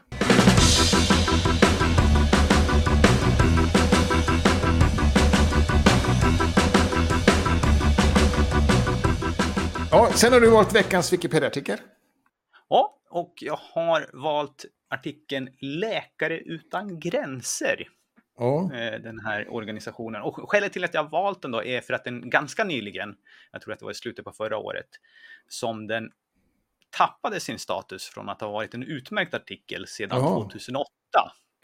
Ja, 9.90 10.10
sen 10.14 10.32
har 10.32 10.40
du 10.40 10.50
valt 10.50 10.74
veckans 10.74 11.12
Wikipedia-artikel. 11.12 11.78
Ja, 12.68 12.98
och 13.10 13.34
jag 13.36 13.58
har 13.74 14.06
valt 14.12 14.64
artikeln 14.90 15.48
Läkare 15.60 16.38
utan 16.38 17.00
gränser. 17.00 17.88
Ja, 18.40 18.74
eh, 18.74 19.00
den 19.00 19.20
här 19.20 19.54
organisationen. 19.54 20.22
Och 20.22 20.50
skälet 20.50 20.72
till 20.72 20.84
att 20.84 20.94
jag 20.94 21.02
har 21.02 21.10
valt 21.10 21.42
den 21.42 21.50
då 21.50 21.64
är 21.64 21.80
för 21.80 21.94
att 21.94 22.04
den 22.04 22.30
ganska 22.30 22.64
nyligen, 22.64 23.16
jag 23.52 23.62
tror 23.62 23.72
att 23.72 23.78
det 23.78 23.84
var 23.84 23.92
i 23.92 23.94
slutet 23.94 24.24
på 24.24 24.32
förra 24.32 24.58
året, 24.58 24.88
som 25.48 25.86
den 25.86 26.10
tappade 26.90 27.40
sin 27.40 27.58
status 27.58 28.08
från 28.08 28.28
att 28.28 28.40
ha 28.40 28.50
varit 28.50 28.74
en 28.74 28.82
utmärkt 28.82 29.34
artikel 29.34 29.86
sedan 29.86 30.18
Jaha. 30.18 30.42
2008. 30.44 30.90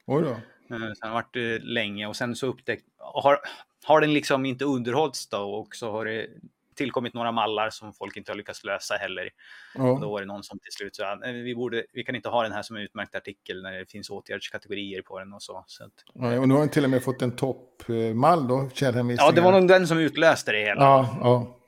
oj 0.07 0.23
då. 0.23 0.31
Eh, 0.31 0.39
Så 0.69 0.75
den 0.79 0.97
har 1.01 1.11
varit 1.11 1.37
eh, 1.37 1.65
länge 1.67 2.07
och 2.07 2.17
sen 2.17 2.37
så 2.37 2.47
upptäckt, 2.47 2.85
har, 2.99 3.39
har 3.85 4.01
den 4.01 4.15
liksom 4.15 4.47
inte 4.47 4.65
underhållits 4.65 5.29
då 5.29 5.39
och 5.39 5.77
så 5.77 5.91
har 5.91 6.05
det 6.05 6.29
tillkommit 6.77 7.15
några 7.15 7.33
mallar 7.33 7.71
som 7.71 7.93
folk 7.93 8.17
inte 8.17 8.33
har 8.33 8.37
lyckats 8.37 8.65
lösa 8.65 8.95
heller. 8.95 9.31
Och 9.75 9.81
då 10.01 10.07
Ja, 10.07 10.09
var 10.09 10.21
det 10.21 10.27
någon 10.27 10.43
som 10.43 10.59
till 10.59 10.73
slut 10.73 10.97
sa, 10.97 11.15
"Nej, 11.15 11.43
vi, 11.43 11.55
borde, 11.55 11.85
vi 11.93 12.05
kan 12.05 12.15
inte 12.15 12.29
ha 12.29 12.43
den 12.43 12.53
här 12.53 12.62
som 12.62 12.77
en 12.77 12.83
utmärkt 12.83 13.15
artikel 13.15 13.62
när 13.62 13.73
det 13.79 13.91
finns 13.91 14.11
åtgärdskategorier 14.11 15.03
på 15.03 15.19
den 15.19 15.33
och 15.33 15.43
så. 15.43 15.65
så 15.67 15.85
att, 15.85 15.93
ja, 16.15 16.39
och 16.41 16.49
nu 16.49 16.55
har 16.55 16.61
den 16.61 16.71
till 16.71 16.85
och 16.85 16.91
med 16.91 17.03
fått 17.05 17.23
en 17.23 17.37
toppmall 17.37 18.49
då, 18.49 18.71
ja, 18.81 18.93
det 19.33 19.41
var 19.41 19.53
nog 19.53 19.69
den 19.69 19.87
som 19.87 19.99
utlöste 19.99 20.53
det 20.53 20.59
hela. 20.59 20.81
Ja, 20.81 21.19
ja. 21.21 21.59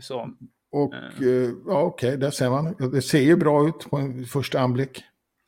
Så, 0.00 0.30
Och 0.72 0.94
eh, 0.94 1.50
ja, 1.66 1.82
okej, 1.82 2.16
där 2.16 2.30
ser 2.30 2.50
man. 2.50 2.90
Det 2.92 3.02
ser 3.02 3.20
ju 3.20 3.36
bra 3.36 3.68
ut 3.68 3.90
på 3.90 3.96
en 3.96 4.24
första 4.24 4.60
anblick. 4.60 5.02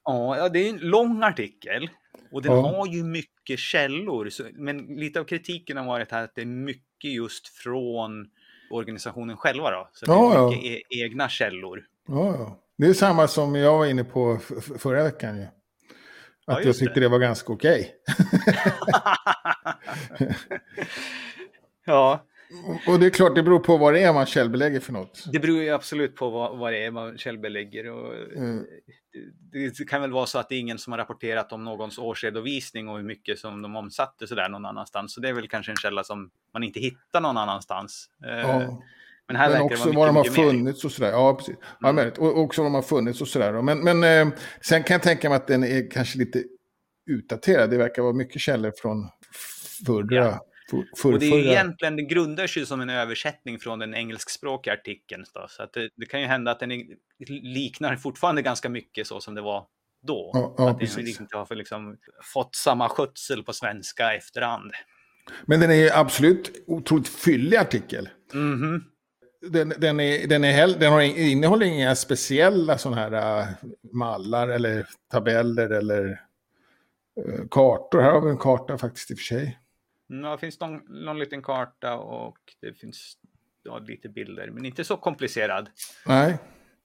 ja, 0.04 0.36
ja, 0.36 0.48
det 0.48 0.58
är 0.58 0.70
en 0.70 0.78
lång 0.78 1.22
artikel. 1.22 1.90
Och 2.32 2.42
den 2.42 2.52
Ja. 2.52 2.60
har 2.76 2.86
ju 2.86 3.04
mycket 3.04 3.58
källor. 3.58 4.28
Så, 4.28 4.44
men 4.52 4.78
lite 4.78 5.20
av 5.20 5.24
kritiken 5.24 5.76
har 5.76 5.84
varit 5.84 6.10
här 6.12 6.24
att 6.24 6.34
det 6.34 6.40
är 6.42 6.46
mycket 6.46 7.10
just 7.12 7.48
från 7.48 8.26
organisationen 8.72 9.36
själva 9.36 9.70
då. 9.70 9.88
Så 9.92 10.06
det 10.06 10.12
Ja, 10.12 10.32
är 10.32 10.36
ja. 10.36 10.48
mycket 10.50 10.64
e 10.64 10.82
egna 10.88 11.28
källor. 11.28 11.82
Ja, 12.08 12.34
ja. 12.38 12.58
Det 12.78 12.86
är 12.86 12.92
samma 12.94 13.28
som 13.28 13.54
jag 13.54 13.78
var 13.78 13.86
inne 13.86 14.04
på 14.04 14.38
förra 14.78 15.02
veckan 15.02 15.36
ju. 15.36 15.42
Att 15.42 15.50
Ja, 16.46 16.60
jag 16.62 16.76
tyckte 16.76 16.94
det. 16.94 17.00
det 17.00 17.08
var 17.08 17.18
ganska 17.18 17.52
okej. 17.52 17.94
ja, 21.84 22.24
Och- 22.86 22.98
det 23.00 23.06
är 23.06 23.10
klart, 23.10 23.34
det 23.34 23.42
beror 23.42 23.58
på 23.58 23.76
vad 23.76 23.94
det 23.94 24.00
är 24.02 24.12
man 24.12 24.26
källbelägger 24.26 24.80
för 24.80 24.92
något. 24.92 25.24
det 25.32 25.38
beror 25.38 25.62
ju 25.62 25.70
absolut 25.70 26.16
på 26.16 26.30
vad, 26.30 26.58
vad 26.58 26.72
det 26.72 26.84
är 26.84 26.90
man 26.90 27.18
källbelägger. 27.18 27.90
Och 27.90 28.14
Mm. 28.36 28.66
Det 29.52 29.88
kan 29.88 30.00
väl 30.00 30.12
vara 30.12 30.26
så 30.26 30.38
att 30.38 30.48
det 30.48 30.54
är 30.54 30.58
ingen 30.58 30.78
som 30.78 30.92
har 30.92 30.98
rapporterat 30.98 31.52
om 31.52 31.64
någons 31.64 31.98
årsredovisning 31.98 32.88
och 32.88 32.96
hur 32.96 33.04
mycket 33.04 33.38
som 33.38 33.62
de 33.62 33.76
omsatte 33.76 34.26
sådär 34.26 34.48
någon 34.48 34.64
annanstans. 34.64 35.14
Så 35.14 35.20
det 35.20 35.28
är 35.28 35.32
väl 35.32 35.48
kanske 35.48 35.72
en 35.72 35.76
källa 35.76 36.04
som 36.04 36.30
man 36.52 36.62
inte 36.62 36.80
hittar 36.80 37.20
någon 37.20 37.36
annanstans. 37.36 38.06
Eh, 38.26 38.38
Ja. 38.38 38.82
Men 39.26 39.36
här 39.36 39.50
Men 39.50 39.62
också 39.62 39.86
var 39.88 39.94
vara 39.94 40.06
de 40.06 40.16
har 40.16 40.24
funnits 40.24 40.84
och 40.84 40.92
sådär. 40.92 41.10
Ja, 41.10 41.34
precis. 41.34 41.56
Ja, 41.80 41.88
Mm. 41.88 42.12
och 42.18 42.38
också 42.38 42.60
var 42.62 42.66
de 42.66 42.74
har 42.74 42.82
funnits 42.82 43.20
och 43.20 43.28
sådär. 43.28 43.62
Men, 43.62 43.78
men 43.84 44.04
eh, 44.28 44.34
sen 44.60 44.82
kan 44.82 44.94
jag 44.94 45.02
tänka 45.02 45.28
mig 45.28 45.36
att 45.36 45.46
den 45.46 45.64
är 45.64 45.90
kanske 45.90 46.18
lite 46.18 46.44
utdaterad. 47.06 47.70
Det 47.70 47.76
verkar 47.76 48.02
vara 48.02 48.12
mycket 48.12 48.40
källor 48.40 48.72
från 48.82 49.08
förra. 49.86 50.06
Ja. 50.16 50.40
För, 50.96 51.12
Och 51.12 51.18
det 51.18 51.26
är 51.26 51.30
förrförra. 51.30 51.52
egentligen, 51.52 51.96
det 51.96 52.02
grundar 52.02 52.46
sig 52.46 52.66
som 52.66 52.80
en 52.80 52.90
översättning 52.90 53.58
från 53.58 53.78
den 53.78 53.94
engelskspråkiga 53.94 54.74
artikeln. 54.74 55.24
Då. 55.34 55.46
Så 55.48 55.62
att 55.62 55.72
det, 55.72 55.90
det 55.96 56.06
kan 56.06 56.20
ju 56.20 56.26
hända 56.26 56.50
att 56.50 56.60
den 56.60 56.70
liknar 57.28 57.96
fortfarande 57.96 58.42
ganska 58.42 58.68
mycket 58.68 59.06
så 59.06 59.20
som 59.20 59.34
det 59.34 59.40
var 59.40 59.66
då. 60.06 60.30
Ja, 60.34 60.54
ja, 60.58 60.70
att 60.70 60.78
den 60.78 60.88
precis. 60.88 61.20
inte 61.20 61.36
har 61.36 61.54
liksom, 61.54 61.96
fått 62.34 62.54
samma 62.54 62.88
skötsel 62.88 63.42
på 63.42 63.52
svenska 63.52 64.14
efterhand. 64.14 64.70
Men 65.46 65.60
den 65.60 65.70
är 65.70 65.74
ju 65.74 65.90
absolut 65.90 66.64
otroligt 66.66 67.08
fyllig 67.08 67.56
artikel. 67.56 68.08
Mhm. 68.32 68.84
Den, 69.50 69.72
den, 69.78 70.00
är, 70.00 70.26
den, 70.26 70.44
är 70.44 70.52
hell, 70.52 70.76
den 70.78 70.92
har, 70.92 71.00
innehåller 71.00 71.66
inga 71.66 71.94
speciella 71.94 72.78
sådana 72.78 73.00
här 73.00 73.40
äh, 73.40 73.46
mallar 73.92 74.48
eller 74.48 74.86
tabeller 75.10 75.70
eller 75.70 76.20
äh, 77.26 77.48
kartor. 77.50 78.00
Här 78.00 78.10
har 78.10 78.20
vi 78.20 78.30
en 78.30 78.38
karta 78.38 78.78
faktiskt 78.78 79.10
i 79.10 79.14
och 79.14 79.18
för 79.18 79.24
sig. 79.24 79.58
Ja, 80.22 80.32
det 80.32 80.38
finns 80.38 80.60
någon, 80.60 81.04
någon 81.04 81.18
liten 81.18 81.42
karta 81.42 81.96
och 81.96 82.38
det 82.60 82.74
finns 82.74 83.16
ja, 83.62 83.78
lite 83.78 84.08
bilder, 84.08 84.50
men 84.50 84.64
inte 84.64 84.84
så 84.84 84.96
komplicerad. 84.96 85.68
Nej, 86.06 86.38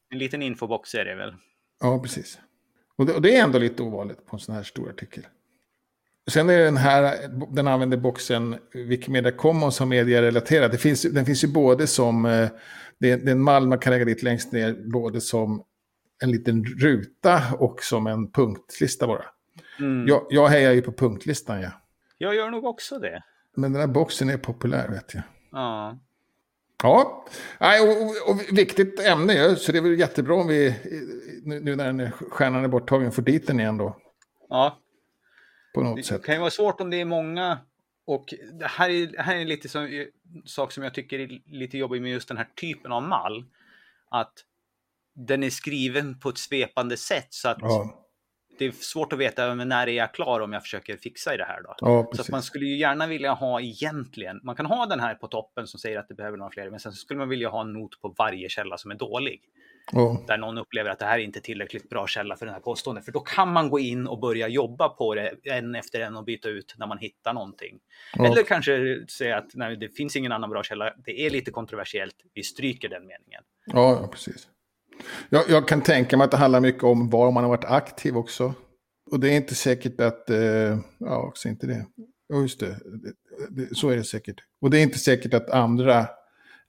En 0.10 0.18
liten 0.18 0.42
infobox 0.42 0.96
är 0.96 1.06
det 1.06 1.16
väl. 1.16 1.34
ja 1.82 2.00
precis. 2.00 2.40
Och 2.96 3.06
det, 3.06 3.14
och 3.14 3.22
det 3.22 3.36
är 3.36 3.44
ändå 3.44 3.60
lite 3.60 3.84
ovanligt 3.84 4.26
på 4.26 4.36
en 4.36 4.40
sån 4.40 4.56
här 4.56 4.64
stor 4.64 4.90
artikel. 4.90 5.28
Sen 6.32 6.50
är 6.50 6.58
den 6.60 6.78
här, 6.78 7.16
den 7.56 7.68
använder 7.68 7.98
boxen 7.98 8.58
Wikimedia 8.74 9.32
Commons 9.32 9.76
som 9.76 9.90
medierelaterad. 9.90 10.72
Det 10.72 10.78
finns, 10.78 11.02
den 11.02 11.26
finns 11.26 11.44
ju 11.44 11.48
både 11.48 11.88
som, 11.88 12.26
eh, 12.26 12.50
det 13.00 13.12
är, 13.12 13.18
det 13.18 13.28
är 13.28 13.32
en 13.32 13.42
mall 13.42 13.68
man 13.68 13.80
kan 13.80 13.94
lägga 13.94 14.06
dit 14.06 14.24
längst 14.24 14.52
ner, 14.52 14.74
både 14.92 15.22
som 15.22 15.64
en 16.24 16.32
liten 16.32 16.64
ruta 16.66 17.42
och 17.60 17.84
som 17.84 18.08
en 18.08 18.32
punktlista 18.32 19.08
bara. 19.08 19.26
Mm. 19.80 20.08
Jag, 20.08 20.28
jag 20.30 20.48
hejar 20.48 20.72
ju 20.72 20.82
på 20.82 20.92
punktlistan 20.92 21.62
ja. 21.62 21.72
Jag 22.18 22.36
gör 22.36 22.50
nog 22.52 22.66
också 22.66 23.00
det. 23.00 23.24
Men 23.56 23.74
den 23.74 23.80
här 23.82 23.88
boxen 23.88 24.30
är 24.30 24.38
populär 24.38 24.90
vet 24.90 25.14
jag. 25.14 25.24
Ja. 25.52 25.98
Ja, 26.84 27.26
Nej, 27.60 27.82
och, 27.82 28.30
och, 28.32 28.42
viktigt 28.58 29.00
ämne 29.00 29.34
ju, 29.34 29.56
så 29.56 29.72
det 29.72 29.78
är 29.78 29.82
väl 29.82 30.00
jättebra 30.00 30.36
om 30.36 30.48
vi, 30.48 30.76
nu, 31.46 31.76
när 31.76 31.86
den 31.86 32.00
är, 32.00 32.10
stjärnan 32.12 32.64
är 32.64 32.68
borttagen, 32.68 33.12
får 33.12 33.22
dit 33.22 33.48
den 33.48 33.60
igen 33.60 33.78
då. 33.78 33.98
ja. 34.50 34.80
På 35.74 35.82
något 35.84 35.96
Det 35.98 36.04
sätt. 36.04 36.24
kan 36.24 36.36
ju 36.36 36.40
vara 36.42 36.52
svårt 36.52 36.82
om 36.82 36.90
det 36.90 37.02
är 37.02 37.06
många. 37.06 37.60
Och 38.06 38.34
det 38.60 38.66
här 38.68 38.90
är, 38.90 39.08
det 39.08 39.22
här 39.22 39.36
är 39.36 39.46
lite 39.46 39.70
som, 39.70 40.06
sak 40.46 40.72
som 40.72 40.84
jag 40.84 40.94
tycker 40.94 41.20
är 41.20 41.42
lite 41.46 41.78
jobbig 41.78 42.02
med 42.02 42.12
just 42.12 42.28
den 42.28 42.38
här 42.38 42.48
typen 42.62 42.92
av 42.92 43.04
mall. 43.04 43.46
Att 44.10 44.34
den 45.14 45.44
är 45.44 45.50
skriven 45.50 46.20
på 46.20 46.30
ett 46.30 46.38
svepande 46.38 46.98
sätt 46.98 47.28
så 47.30 47.50
att 47.50 47.58
Ja, 47.62 48.07
det 48.60 48.66
är 48.66 48.72
svårt 48.72 49.14
att 49.14 49.20
veta 49.20 49.54
när 49.54 49.88
är 49.88 49.92
jag 49.92 50.14
klar 50.14 50.40
om 50.40 50.54
jag 50.54 50.62
försöker 50.62 50.98
fixa 50.98 51.34
i 51.34 51.38
det 51.38 51.46
här 51.46 51.62
då. 51.64 51.76
ja 51.80 52.10
Så 52.14 52.32
man 52.32 52.44
skulle 52.44 52.66
ju 52.66 52.78
gärna 52.78 53.08
vilja 53.08 53.34
ha 53.34 53.62
egentligen, 53.62 54.40
man 54.44 54.56
kan 54.56 54.66
ha 54.66 54.86
den 54.86 55.00
här 55.00 55.16
på 55.16 55.28
toppen 55.28 55.68
som 55.68 55.80
säger 55.80 56.00
att 56.00 56.08
det 56.08 56.14
behöver 56.14 56.38
några 56.38 56.52
fler, 56.52 56.70
men 56.70 56.80
sen 56.80 56.92
skulle 56.92 57.18
man 57.18 57.30
vilja 57.30 57.50
ha 57.50 57.62
en 57.62 57.74
not 57.74 58.02
på 58.02 58.16
varje 58.18 58.50
källa 58.50 58.78
som 58.78 58.92
är 58.92 58.96
dålig. 58.96 59.42
Ja, 59.92 60.24
Där 60.28 60.38
någon 60.38 60.58
upplever 60.58 60.90
att 60.90 61.00
det 61.00 61.06
här 61.06 61.20
är 61.20 61.24
inte 61.24 61.42
tillräckligt 61.42 61.90
bra 61.90 62.08
källa 62.08 62.36
för 62.36 62.46
den 62.46 62.54
här 62.54 62.62
påståendet, 62.62 63.06
för 63.06 63.12
då 63.12 63.20
kan 63.20 63.54
man 63.54 63.70
gå 63.70 63.80
in 63.80 64.08
och 64.08 64.20
börja 64.20 64.48
jobba 64.48 64.90
på 64.90 65.16
det 65.16 65.34
en 65.44 65.76
efter 65.76 66.00
en 66.00 66.16
och 66.16 66.24
byta 66.24 66.50
ut 66.50 66.76
när 66.78 66.88
man 66.88 66.98
hittar 66.98 67.34
någonting. 67.34 67.80
Ja. 68.14 68.26
Eller 68.26 68.44
kanske 68.44 69.06
säga 69.08 69.38
att 69.38 69.52
nej, 69.54 69.78
det 69.78 69.90
finns 69.90 70.16
ingen 70.16 70.32
annan 70.32 70.50
bra 70.50 70.64
källa, 70.64 70.94
det 71.06 71.26
är 71.26 71.30
lite 71.30 71.52
kontroversiellt, 71.52 72.16
vi 72.34 72.44
stryker 72.44 72.90
den 72.90 73.02
meningen. 73.08 73.44
ja, 73.66 74.00
ja 74.02 74.08
precis. 74.08 74.48
Jag, 75.30 75.50
jag 75.50 75.68
kan 75.68 75.82
tänka 75.82 76.18
mig 76.18 76.26
att 76.26 76.32
det 76.32 76.38
handlar 76.38 76.60
mycket 76.60 76.84
om 76.84 77.10
var 77.10 77.32
man 77.32 77.44
har 77.44 77.50
varit 77.50 77.66
aktiv 77.66 78.18
också. 78.18 78.54
Och 79.12 79.20
det 79.20 79.30
är 79.30 79.36
inte 79.36 79.56
säkert 79.56 80.02
att, 80.02 80.30
eh, 80.30 80.80
ja, 80.98 81.28
också 81.28 81.50
inte 81.50 81.68
det. 81.68 81.86
Ja, 82.28 82.42
just 82.42 82.60
det. 82.60 82.80
Så 83.72 83.90
är 83.90 83.98
det 83.98 84.04
säkert. 84.04 84.36
Och 84.62 84.70
det 84.70 84.80
är 84.80 84.84
inte 84.84 85.00
säkert 85.00 85.34
att 85.34 85.50
andra 85.50 86.08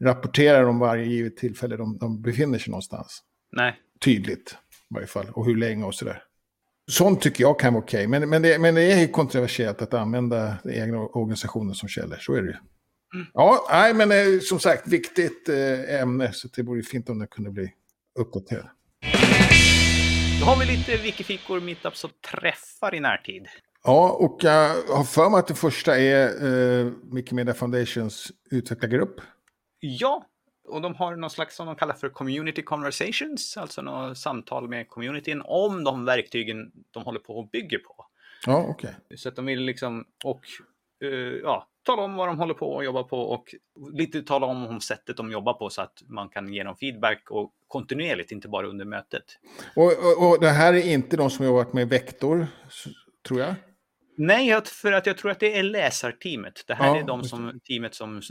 rapporterar 0.00 0.64
om 0.64 0.78
varje 0.78 1.04
givet 1.04 1.36
tillfälle 1.36 1.76
de, 1.76 1.98
de 1.98 2.22
befinner 2.22 2.58
sig 2.58 2.70
någonstans. 2.70 3.22
Nej, 3.52 3.74
tydligt 4.04 4.56
i 4.90 4.94
varje 4.94 5.06
fall. 5.06 5.26
Och 5.32 5.46
hur 5.46 5.56
länge 5.56 5.84
och 5.84 5.94
sådär. 5.94 6.22
Sånt 6.90 7.20
tycker 7.20 7.44
jag 7.44 7.58
kan 7.58 7.74
vara 7.74 7.82
okej. 7.82 8.06
Men, 8.06 8.28
men, 8.28 8.42
det, 8.42 8.58
men 8.58 8.74
det 8.74 8.92
är 8.92 9.00
ju 9.00 9.08
kontroversiellt 9.08 9.82
att 9.82 9.94
använda 9.94 10.56
den 10.62 10.74
egna 10.74 10.98
organisationen 10.98 11.74
som 11.74 11.88
källor. 11.88 12.16
Så 12.20 12.34
är 12.34 12.42
det 12.42 12.48
ju. 12.48 12.56
Ja, 13.34 13.66
nej, 13.70 13.94
men 13.94 14.40
som 14.40 14.60
sagt, 14.60 14.88
viktigt 14.88 15.48
eh, 15.48 16.00
ämne. 16.00 16.32
Så 16.32 16.48
det 16.56 16.62
vore 16.62 16.82
fint 16.82 17.08
om 17.08 17.18
det 17.18 17.26
kunde 17.26 17.50
bli 17.50 17.72
uppdaterat. 18.18 18.66
då 20.40 20.46
har 20.46 20.58
vi 20.58 20.76
lite 20.76 20.96
wikifikor, 20.96 21.60
meetups 21.60 22.04
och 22.04 22.10
träffar 22.30 22.94
i 22.94 23.00
närtid. 23.00 23.46
Ja, 23.84 24.10
och 24.10 24.38
jag 24.42 24.68
har 24.68 25.04
för 25.04 25.30
mig 25.30 25.38
att 25.38 25.46
det 25.46 25.54
första 25.54 25.98
är 25.98 26.46
eh, 26.46 26.92
Wikimedia 27.12 27.54
Foundations 27.54 28.32
utvecklargrupp. 28.50 29.20
Ja, 29.80 30.26
och 30.68 30.82
de 30.82 30.94
har 30.94 31.16
någon 31.16 31.30
slags 31.30 31.56
som 31.56 31.66
de 31.66 31.76
kallar 31.76 31.94
för 31.94 32.08
community 32.08 32.62
conversations, 32.62 33.56
alltså 33.56 33.82
något 33.82 34.18
samtal 34.18 34.68
med 34.68 34.88
communityn 34.88 35.42
om 35.44 35.84
de 35.84 36.04
verktygen 36.04 36.72
de 36.90 37.02
håller 37.02 37.20
på 37.20 37.38
och 37.38 37.48
bygger 37.48 37.78
på. 37.78 38.06
Ja, 38.46 38.66
okej. 38.68 38.94
Så 39.16 39.28
att 39.28 39.36
de 39.36 39.46
vill 39.46 39.60
liksom, 39.60 40.04
och 40.24 40.40
eh, 41.04 41.10
ja, 41.42 41.68
tala 41.88 42.02
om 42.02 42.14
vad 42.14 42.28
de 42.28 42.38
håller 42.38 42.54
på 42.54 42.72
och 42.72 42.84
jobbar 42.84 43.02
på 43.02 43.20
och 43.20 43.54
lite 43.92 44.22
tala 44.22 44.46
om, 44.46 44.66
om 44.66 44.80
sättet 44.80 45.16
de 45.16 45.32
jobbar 45.32 45.52
på 45.52 45.70
så 45.70 45.82
att 45.82 46.02
man 46.06 46.28
kan 46.28 46.52
ge 46.52 46.62
dem 46.62 46.76
feedback 46.76 47.30
och 47.30 47.52
kontinuerligt, 47.68 48.32
inte 48.32 48.48
bara 48.48 48.66
under 48.66 48.84
mötet. 48.84 49.24
Och, 49.76 49.84
och, 49.84 50.28
och 50.28 50.40
det 50.40 50.48
här 50.50 50.72
är 50.74 50.92
inte 50.92 51.16
de 51.16 51.30
som 51.30 51.52
varit 51.52 51.72
med 51.72 51.88
Vektor, 51.88 52.46
tror 53.28 53.40
jag. 53.40 53.54
Nej, 54.16 54.60
för 54.64 54.92
att 54.92 55.06
jag 55.06 55.18
tror 55.18 55.30
att 55.30 55.40
det 55.40 55.58
är 55.58 55.62
läsarteamet. 55.62 56.64
Det 56.66 56.74
här 56.74 56.86
Ja, 56.86 56.96
är 56.98 57.04
de 57.04 57.24
som, 57.24 57.60
teamet 57.60 57.94
som 57.94 58.22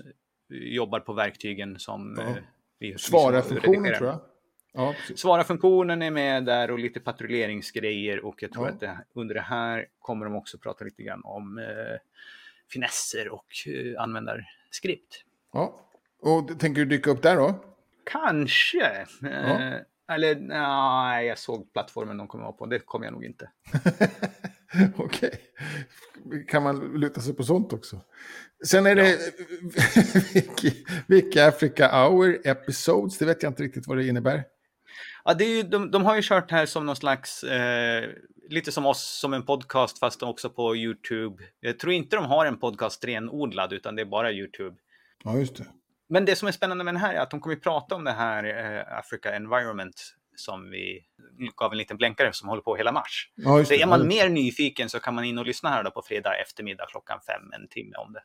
jobbar 0.49 0.99
på 0.99 1.13
verktygen 1.13 1.79
som 1.79 2.15
Ja. 2.19 2.23
eh, 2.23 2.35
vi, 2.79 2.97
Svara-funktionen, 2.97 3.93
tror 3.97 4.09
jag. 4.09 4.19
Ja. 4.73 4.93
Svara-funktionen 5.15 6.01
är 6.01 6.11
med 6.11 6.45
där 6.45 6.71
och 6.71 6.79
lite 6.79 6.99
patrulleringsgrejer 6.99 8.25
och 8.25 8.43
jag 8.43 8.51
tror 8.51 8.65
Ja. 8.67 8.73
att 8.73 8.79
det, 8.79 8.97
under 9.13 9.35
det 9.35 9.41
här 9.41 9.85
kommer 9.99 10.25
de 10.25 10.35
också 10.35 10.57
prata 10.57 10.85
lite 10.85 11.03
grann 11.03 11.21
om 11.23 11.57
eh, 11.57 11.65
finesser 12.73 13.29
och 13.29 13.45
eh, 13.67 14.01
användarskript. 14.01 15.23
Ja. 15.53 15.91
Och 16.21 16.59
tänker 16.59 16.81
du 16.81 16.85
dyka 16.85 17.11
upp 17.11 17.21
där 17.21 17.35
då? 17.35 17.63
Kanske. 18.11 19.07
Ja. 19.21 19.27
Eh, 19.27 19.81
eller 20.11 20.35
nej, 20.35 21.27
jag 21.27 21.37
såg 21.37 21.73
plattformen 21.73 22.17
de 22.17 22.27
kommer 22.27 22.43
vara 22.43 22.53
på. 22.53 22.65
Det 22.65 22.79
kommer 22.79 23.05
jag 23.05 23.13
nog 23.13 23.25
inte. 23.25 23.49
Okej. 24.97 25.39
Kan 26.47 26.63
man 26.63 26.79
luta 26.79 27.21
sig 27.21 27.33
på 27.33 27.43
sånt 27.43 27.73
också? 27.73 28.01
Sen 28.65 28.85
är 28.85 28.95
det 28.95 29.17
Wiki, 30.33 30.85
Wiki 31.07 31.39
Africa 31.39 31.87
Hour 31.91 32.47
Episodes. 32.47 33.17
Det 33.17 33.25
vet 33.25 33.43
jag 33.43 33.49
inte 33.49 33.63
riktigt 33.63 33.87
vad 33.87 33.97
det 33.97 34.07
innebär. 34.07 34.43
Ja, 35.27 35.33
det 35.33 35.43
är 35.43 35.55
ju, 35.55 35.63
de, 35.63 35.91
de 35.91 36.05
har 36.05 36.15
ju 36.15 36.21
kört 36.23 36.51
här 36.51 36.65
som 36.65 36.85
någon 36.85 36.95
slags, 36.95 37.43
eh, 37.43 38.09
lite 38.49 38.71
som 38.71 38.85
oss, 38.85 39.19
som 39.21 39.33
en 39.33 39.43
podcast 39.45 39.99
fast 39.99 40.23
också 40.23 40.49
på 40.49 40.75
YouTube. 40.75 41.43
Jag 41.59 41.79
tror 41.79 41.93
inte 41.93 42.15
de 42.15 42.25
har 42.25 42.45
en 42.45 42.59
podcast 42.59 43.05
renodlad 43.05 43.73
utan 43.73 43.95
det 43.95 44.01
är 44.01 44.05
bara 44.05 44.31
YouTube. 44.31 44.75
Ja, 45.23 45.37
just 45.37 45.57
det. 45.57 45.65
Men 46.09 46.25
det 46.25 46.35
som 46.35 46.47
är 46.47 46.51
spännande 46.51 46.83
med 46.83 46.93
den 46.93 47.01
här 47.01 47.13
är 47.13 47.19
att 47.19 47.31
de 47.31 47.39
kommer 47.39 47.55
att 47.55 47.61
prata 47.61 47.95
om 47.95 48.03
det 48.03 48.11
här 48.11 48.43
eh, 48.43 48.97
Africa 48.99 49.35
Environment 49.35 50.15
som 50.35 50.69
vi 50.69 50.99
gav 51.55 51.71
en 51.71 51.77
liten 51.77 51.97
blänkare 51.97 52.33
som 52.33 52.49
håller 52.49 52.61
på 52.61 52.75
hela 52.75 52.91
mars. 52.91 53.31
Ja, 53.35 53.65
Så 53.65 53.73
är 53.73 53.85
man 53.85 54.07
mer 54.07 54.29
nyfiken 54.29 54.89
så 54.89 54.99
kan 54.99 55.15
man 55.15 55.23
in 55.23 55.37
och 55.37 55.45
lyssna 55.45 55.69
här 55.69 55.83
då 55.83 55.91
på 55.91 56.01
fredag 56.01 56.35
eftermiddag 56.41 56.85
klockan 56.85 57.19
fem, 57.27 57.51
en 57.61 57.67
timme 57.67 57.95
om 57.95 58.13
det. 58.13 58.21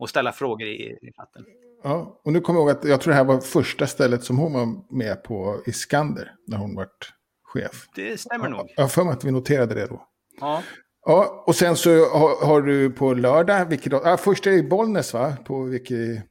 Och 0.00 0.08
ställa 0.08 0.32
frågor 0.32 0.68
i, 0.68 0.98
i 1.02 1.12
chatten. 1.16 1.44
Ja, 1.82 2.20
och 2.24 2.32
nu 2.32 2.40
kommer 2.40 2.60
jag 2.60 2.68
ihåg 2.68 2.76
att 2.78 2.84
jag 2.84 3.00
tror 3.00 3.10
det 3.10 3.16
här 3.16 3.24
var 3.24 3.40
första 3.40 3.86
stället 3.86 4.24
som 4.24 4.38
hon 4.38 4.52
var 4.52 4.94
med 4.96 5.22
på 5.24 5.62
i 5.66 5.72
Skander 5.72 6.32
när 6.46 6.56
hon 6.56 6.74
vart 6.74 7.12
chef. 7.44 7.86
Det 7.94 8.20
stämmer 8.20 8.48
nog. 8.48 8.72
Jag 8.76 8.82
har 8.82 8.88
för 8.88 9.04
mig 9.04 9.12
att 9.12 9.24
vi 9.24 9.30
noterade 9.30 9.74
det 9.74 9.86
då. 9.86 10.06
Ja. 10.40 10.62
Ja, 11.06 11.44
och 11.46 11.56
sen 11.56 11.76
så 11.76 11.90
har, 11.90 12.46
har 12.46 12.62
du 12.62 12.90
på 12.90 13.14
lördag, 13.14 13.66
vilket, 13.66 13.92
ja, 13.92 14.16
först 14.16 14.46
är 14.46 14.50
det 14.50 14.56
i 14.56 14.62
Bollnäs 14.62 15.14
va? 15.14 15.36
På 15.44 15.62
vilket, 15.62 16.22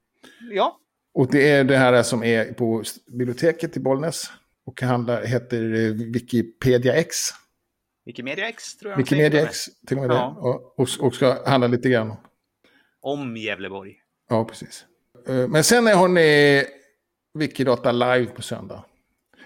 Ja, 0.52 0.78
och 1.14 1.32
det 1.32 1.50
är 1.50 1.64
det 1.64 1.78
här 1.78 2.04
som 2.04 2.24
är 2.24 2.54
på 2.54 2.84
biblioteket 3.18 3.78
i 3.78 3.80
Bollnäs. 3.80 4.32
Och 4.66 4.82
handlar, 4.82 5.26
heter 5.26 5.74
eh, 5.74 5.94
Wikipedia 5.94 6.94
X. 6.96 7.16
Wikimedia 8.06 8.50
X 8.50 8.78
tror 8.78 8.92
jag 8.92 8.98
Wikimedia 8.98 9.42
X, 9.44 9.66
till 9.88 9.98
och 9.98 10.04
med 10.08 10.12
Ja. 10.16 10.20
det. 10.20 10.48
Ja, 10.48 10.74
och, 10.78 10.88
och 11.08 11.14
ska 11.16 11.50
handla 11.50 11.68
lite 11.68 11.90
grann. 11.90 12.12
Om 12.12 12.18
Gävleborg. 13.38 13.96
Ja, 14.30 14.46
precis. 14.46 14.86
Eh, 15.28 15.48
Men 15.48 15.64
sen 15.64 15.88
har 15.88 16.08
ni 16.08 16.64
Wikidata 17.34 17.92
live 17.92 18.26
på 18.26 18.42
söndag. 18.42 18.86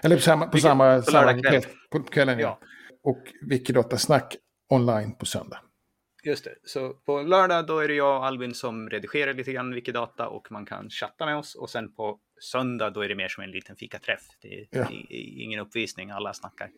Eller 0.04 0.16
på 0.16 0.22
samma, 0.22 0.48
på 0.48 0.58
samma, 0.58 0.96
på 1.02 1.12
samma 1.12 1.42
kväll. 1.42 1.64
På 1.92 2.04
kvällen, 2.04 2.40
ja. 2.40 2.60
Ja. 2.62 2.68
Och 3.04 3.24
Wikidata 3.50 3.98
snack 3.98 4.36
online 4.70 5.16
på 5.16 5.26
söndag. 5.26 5.62
Just 6.26 6.44
det. 6.44 6.56
Så 6.64 6.94
på 6.94 7.22
lördag 7.22 7.68
då 7.68 7.80
är 7.80 7.88
det 7.88 7.94
jag 7.94 8.18
och 8.18 8.26
Albin 8.26 8.54
som 8.54 8.90
redigerar 8.90 9.34
lite 9.34 9.52
grann 9.54 9.74
Wikidata 9.74 10.28
och 10.28 10.52
man 10.52 10.66
kan 10.66 10.90
chatta 10.90 11.26
med 11.26 11.38
oss. 11.38 11.56
Och 11.56 11.70
sen 11.70 11.96
på 11.96 12.20
söndag 12.42 12.90
då 12.90 13.02
är 13.02 13.10
det 13.10 13.16
mer 13.16 13.28
som 13.28 13.44
en 13.44 13.52
liten 13.52 13.76
fikaträff. 13.76 14.22
Det 14.42 14.48
är, 14.48 14.68
Ja. 14.72 14.88
det 14.90 15.16
är 15.16 15.44
ingen 15.44 15.60
uppvisning, 15.60 16.10
alla 16.12 16.34
snackar. 16.34 16.70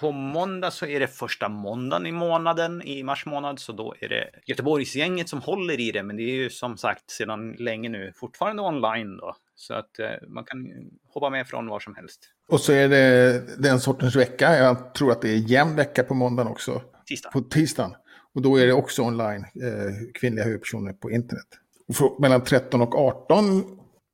På 0.00 0.12
måndag 0.12 0.70
så 0.70 0.86
är 0.86 1.00
det 1.00 1.06
första 1.06 1.48
måndagen 1.48 2.06
i 2.06 2.12
månaden 2.12 2.82
i 2.82 3.02
mars 3.02 3.26
månad. 3.26 3.60
Så 3.60 3.72
då 3.72 3.94
är 4.00 4.08
det 4.08 4.30
Göteborgsgänget 4.46 5.28
som 5.28 5.40
håller 5.40 5.80
i 5.80 5.92
det. 5.92 6.02
Men 6.02 6.16
det 6.16 6.22
är 6.22 6.34
ju 6.34 6.50
som 6.50 6.76
sagt 6.76 7.10
sedan 7.10 7.52
länge 7.52 7.88
nu 7.88 8.12
fortfarande 8.16 8.62
online 8.62 9.16
då. 9.16 9.36
Så 9.54 9.74
att 9.74 9.98
eh, 9.98 10.28
man 10.28 10.44
kan 10.44 10.68
hoppa 11.14 11.30
med 11.30 11.46
från 11.46 11.66
var 11.66 11.80
som 11.80 11.94
helst. 11.94 12.20
Och 12.48 12.60
så 12.60 12.72
är 12.72 12.88
det 12.88 13.42
den 13.62 13.80
sortens 13.80 14.16
vecka. 14.16 14.56
Jag 14.56 14.94
tror 14.94 15.12
att 15.12 15.22
det 15.22 15.28
är 15.28 15.50
jämn 15.50 15.76
vecka 15.76 16.02
på 16.02 16.14
måndagen 16.14 16.52
också. 16.52 16.82
Tisdag. 17.06 17.30
På 17.30 17.40
tisdagen. 17.40 17.94
Och 18.34 18.42
då 18.42 18.56
är 18.56 18.66
det 18.66 18.72
också 18.72 19.02
online, 19.02 19.40
eh, 19.40 20.12
kvinnliga 20.14 20.44
huvudpersoner 20.44 20.92
på 20.92 21.10
internet. 21.10 21.46
För, 21.94 22.20
mellan 22.20 22.44
13 22.44 22.82
och 22.82 22.94
18, 22.94 23.64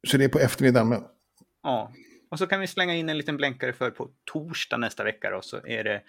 så 0.07 0.17
det 0.17 0.25
är 0.25 0.29
på 0.29 0.39
eftermiddagen. 0.39 0.89
Men, 0.89 1.03
Ja, 1.63 1.93
och 2.35 2.39
så 2.39 2.47
kan 2.47 2.61
vi 2.61 2.67
slänga 2.67 2.95
in 2.95 3.09
en 3.09 3.19
liten 3.19 3.37
blänkare 3.37 3.73
för 3.73 3.91
på 3.91 4.09
torsdag 4.33 4.77
nästa 4.77 5.05
vecka 5.05 5.31
då, 5.31 5.41
så 5.43 5.67
är 5.67 5.85
det 5.85 6.03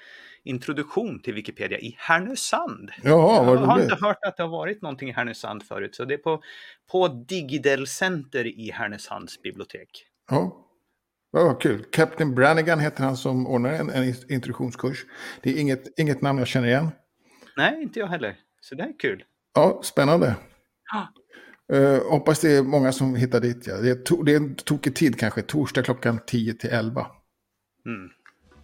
introduktion 0.44 1.22
till 1.22 1.34
Wikipedia 1.34 1.80
i 1.80 1.96
Härnösand. 2.00 2.92
jaha, 3.04 3.44
vad 3.44 3.56
jag 3.56 3.62
har 3.62 3.82
inte 3.82 3.98
hört 4.02 4.18
att 4.26 4.38
det 4.38 4.44
har 4.44 4.50
varit 4.50 4.82
någonting 4.82 5.10
i 5.10 5.12
Härnösand 5.12 5.64
förut, 5.64 5.96
så 5.96 6.06
det 6.06 6.14
är 6.14 6.18
på, 6.18 6.42
på 6.92 7.08
Digidel 7.08 7.88
Center 7.88 8.46
i 8.46 8.72
Härnösands 8.72 9.42
bibliotek. 9.42 9.90
Ja. 10.30 10.62
Ja, 11.32 11.44
vad 11.44 11.62
kul. 11.62 11.86
Captain 11.92 12.36
Brannigan 12.36 12.80
heter 12.80 13.04
han 13.04 13.18
som 13.18 13.48
ordnar 13.48 13.74
en, 13.74 13.90
en 13.90 14.14
introduktionskurs. 14.30 15.06
Det 15.42 15.50
är 15.50 15.60
inget, 15.60 16.00
inget 16.00 16.22
namn 16.22 16.40
jag 16.40 16.48
känner 16.48 16.68
igen. 16.68 16.88
Nej, 17.58 17.82
inte 17.82 18.00
jag 18.00 18.08
heller. 18.08 18.36
Så 18.62 18.76
det 18.76 18.84
här 18.84 18.90
är 18.90 19.00
kul. 19.00 19.24
Ja, 19.54 19.80
spännande. 19.84 20.36
Ja. 20.94 21.08
Uh, 21.74 22.10
hoppas 22.10 22.40
det 22.40 22.52
är 22.58 22.64
många 22.64 22.92
som 22.92 23.16
hittar 23.16 23.40
dit. 23.40 23.68
Ja. 23.68 23.76
Det, 23.76 23.90
är 23.90 23.96
to- 23.96 24.24
det 24.26 24.32
är 24.32 24.36
en 24.38 24.56
tokig 24.56 24.96
tid 24.96 25.20
kanske, 25.20 25.42
torsdag 25.42 25.84
klockan 25.84 26.20
10 26.28 26.54
till 26.54 26.70
11. 26.70 27.08
Mm. 27.86 28.10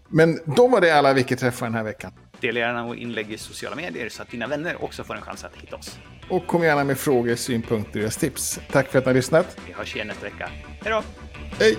Men 0.09 0.39
då 0.55 0.67
var 0.67 0.81
det 0.81 0.91
alla 0.91 1.13
Wiki-träffar 1.13 1.65
den 1.65 1.75
här 1.75 1.83
veckan. 1.83 2.11
Dela 2.41 2.59
gärna 2.59 2.85
och 2.85 2.95
inlägg 2.95 3.31
i 3.31 3.37
sociala 3.37 3.75
medier 3.75 4.09
så 4.09 4.21
att 4.21 4.31
dina 4.31 4.47
vänner 4.47 4.83
också 4.83 5.03
får 5.03 5.15
en 5.15 5.21
chans 5.21 5.43
att 5.43 5.55
hitta 5.55 5.75
oss. 5.75 5.99
Och 6.29 6.47
kom 6.47 6.63
gärna 6.63 6.83
med 6.83 6.97
frågor, 6.97 7.35
synpunkter 7.35 8.05
och 8.05 8.11
tips. 8.11 8.59
Tack 8.71 8.87
för 8.87 8.99
att 8.99 9.05
ni 9.05 9.09
har 9.09 9.15
lyssnat. 9.15 9.57
Vi 9.67 9.73
hörs 9.73 9.95
igen 9.95 10.07
nästa 10.07 10.23
vecka. 10.23 10.49
Hej 10.81 10.91
då! 10.91 11.03
Hej! 11.59 11.77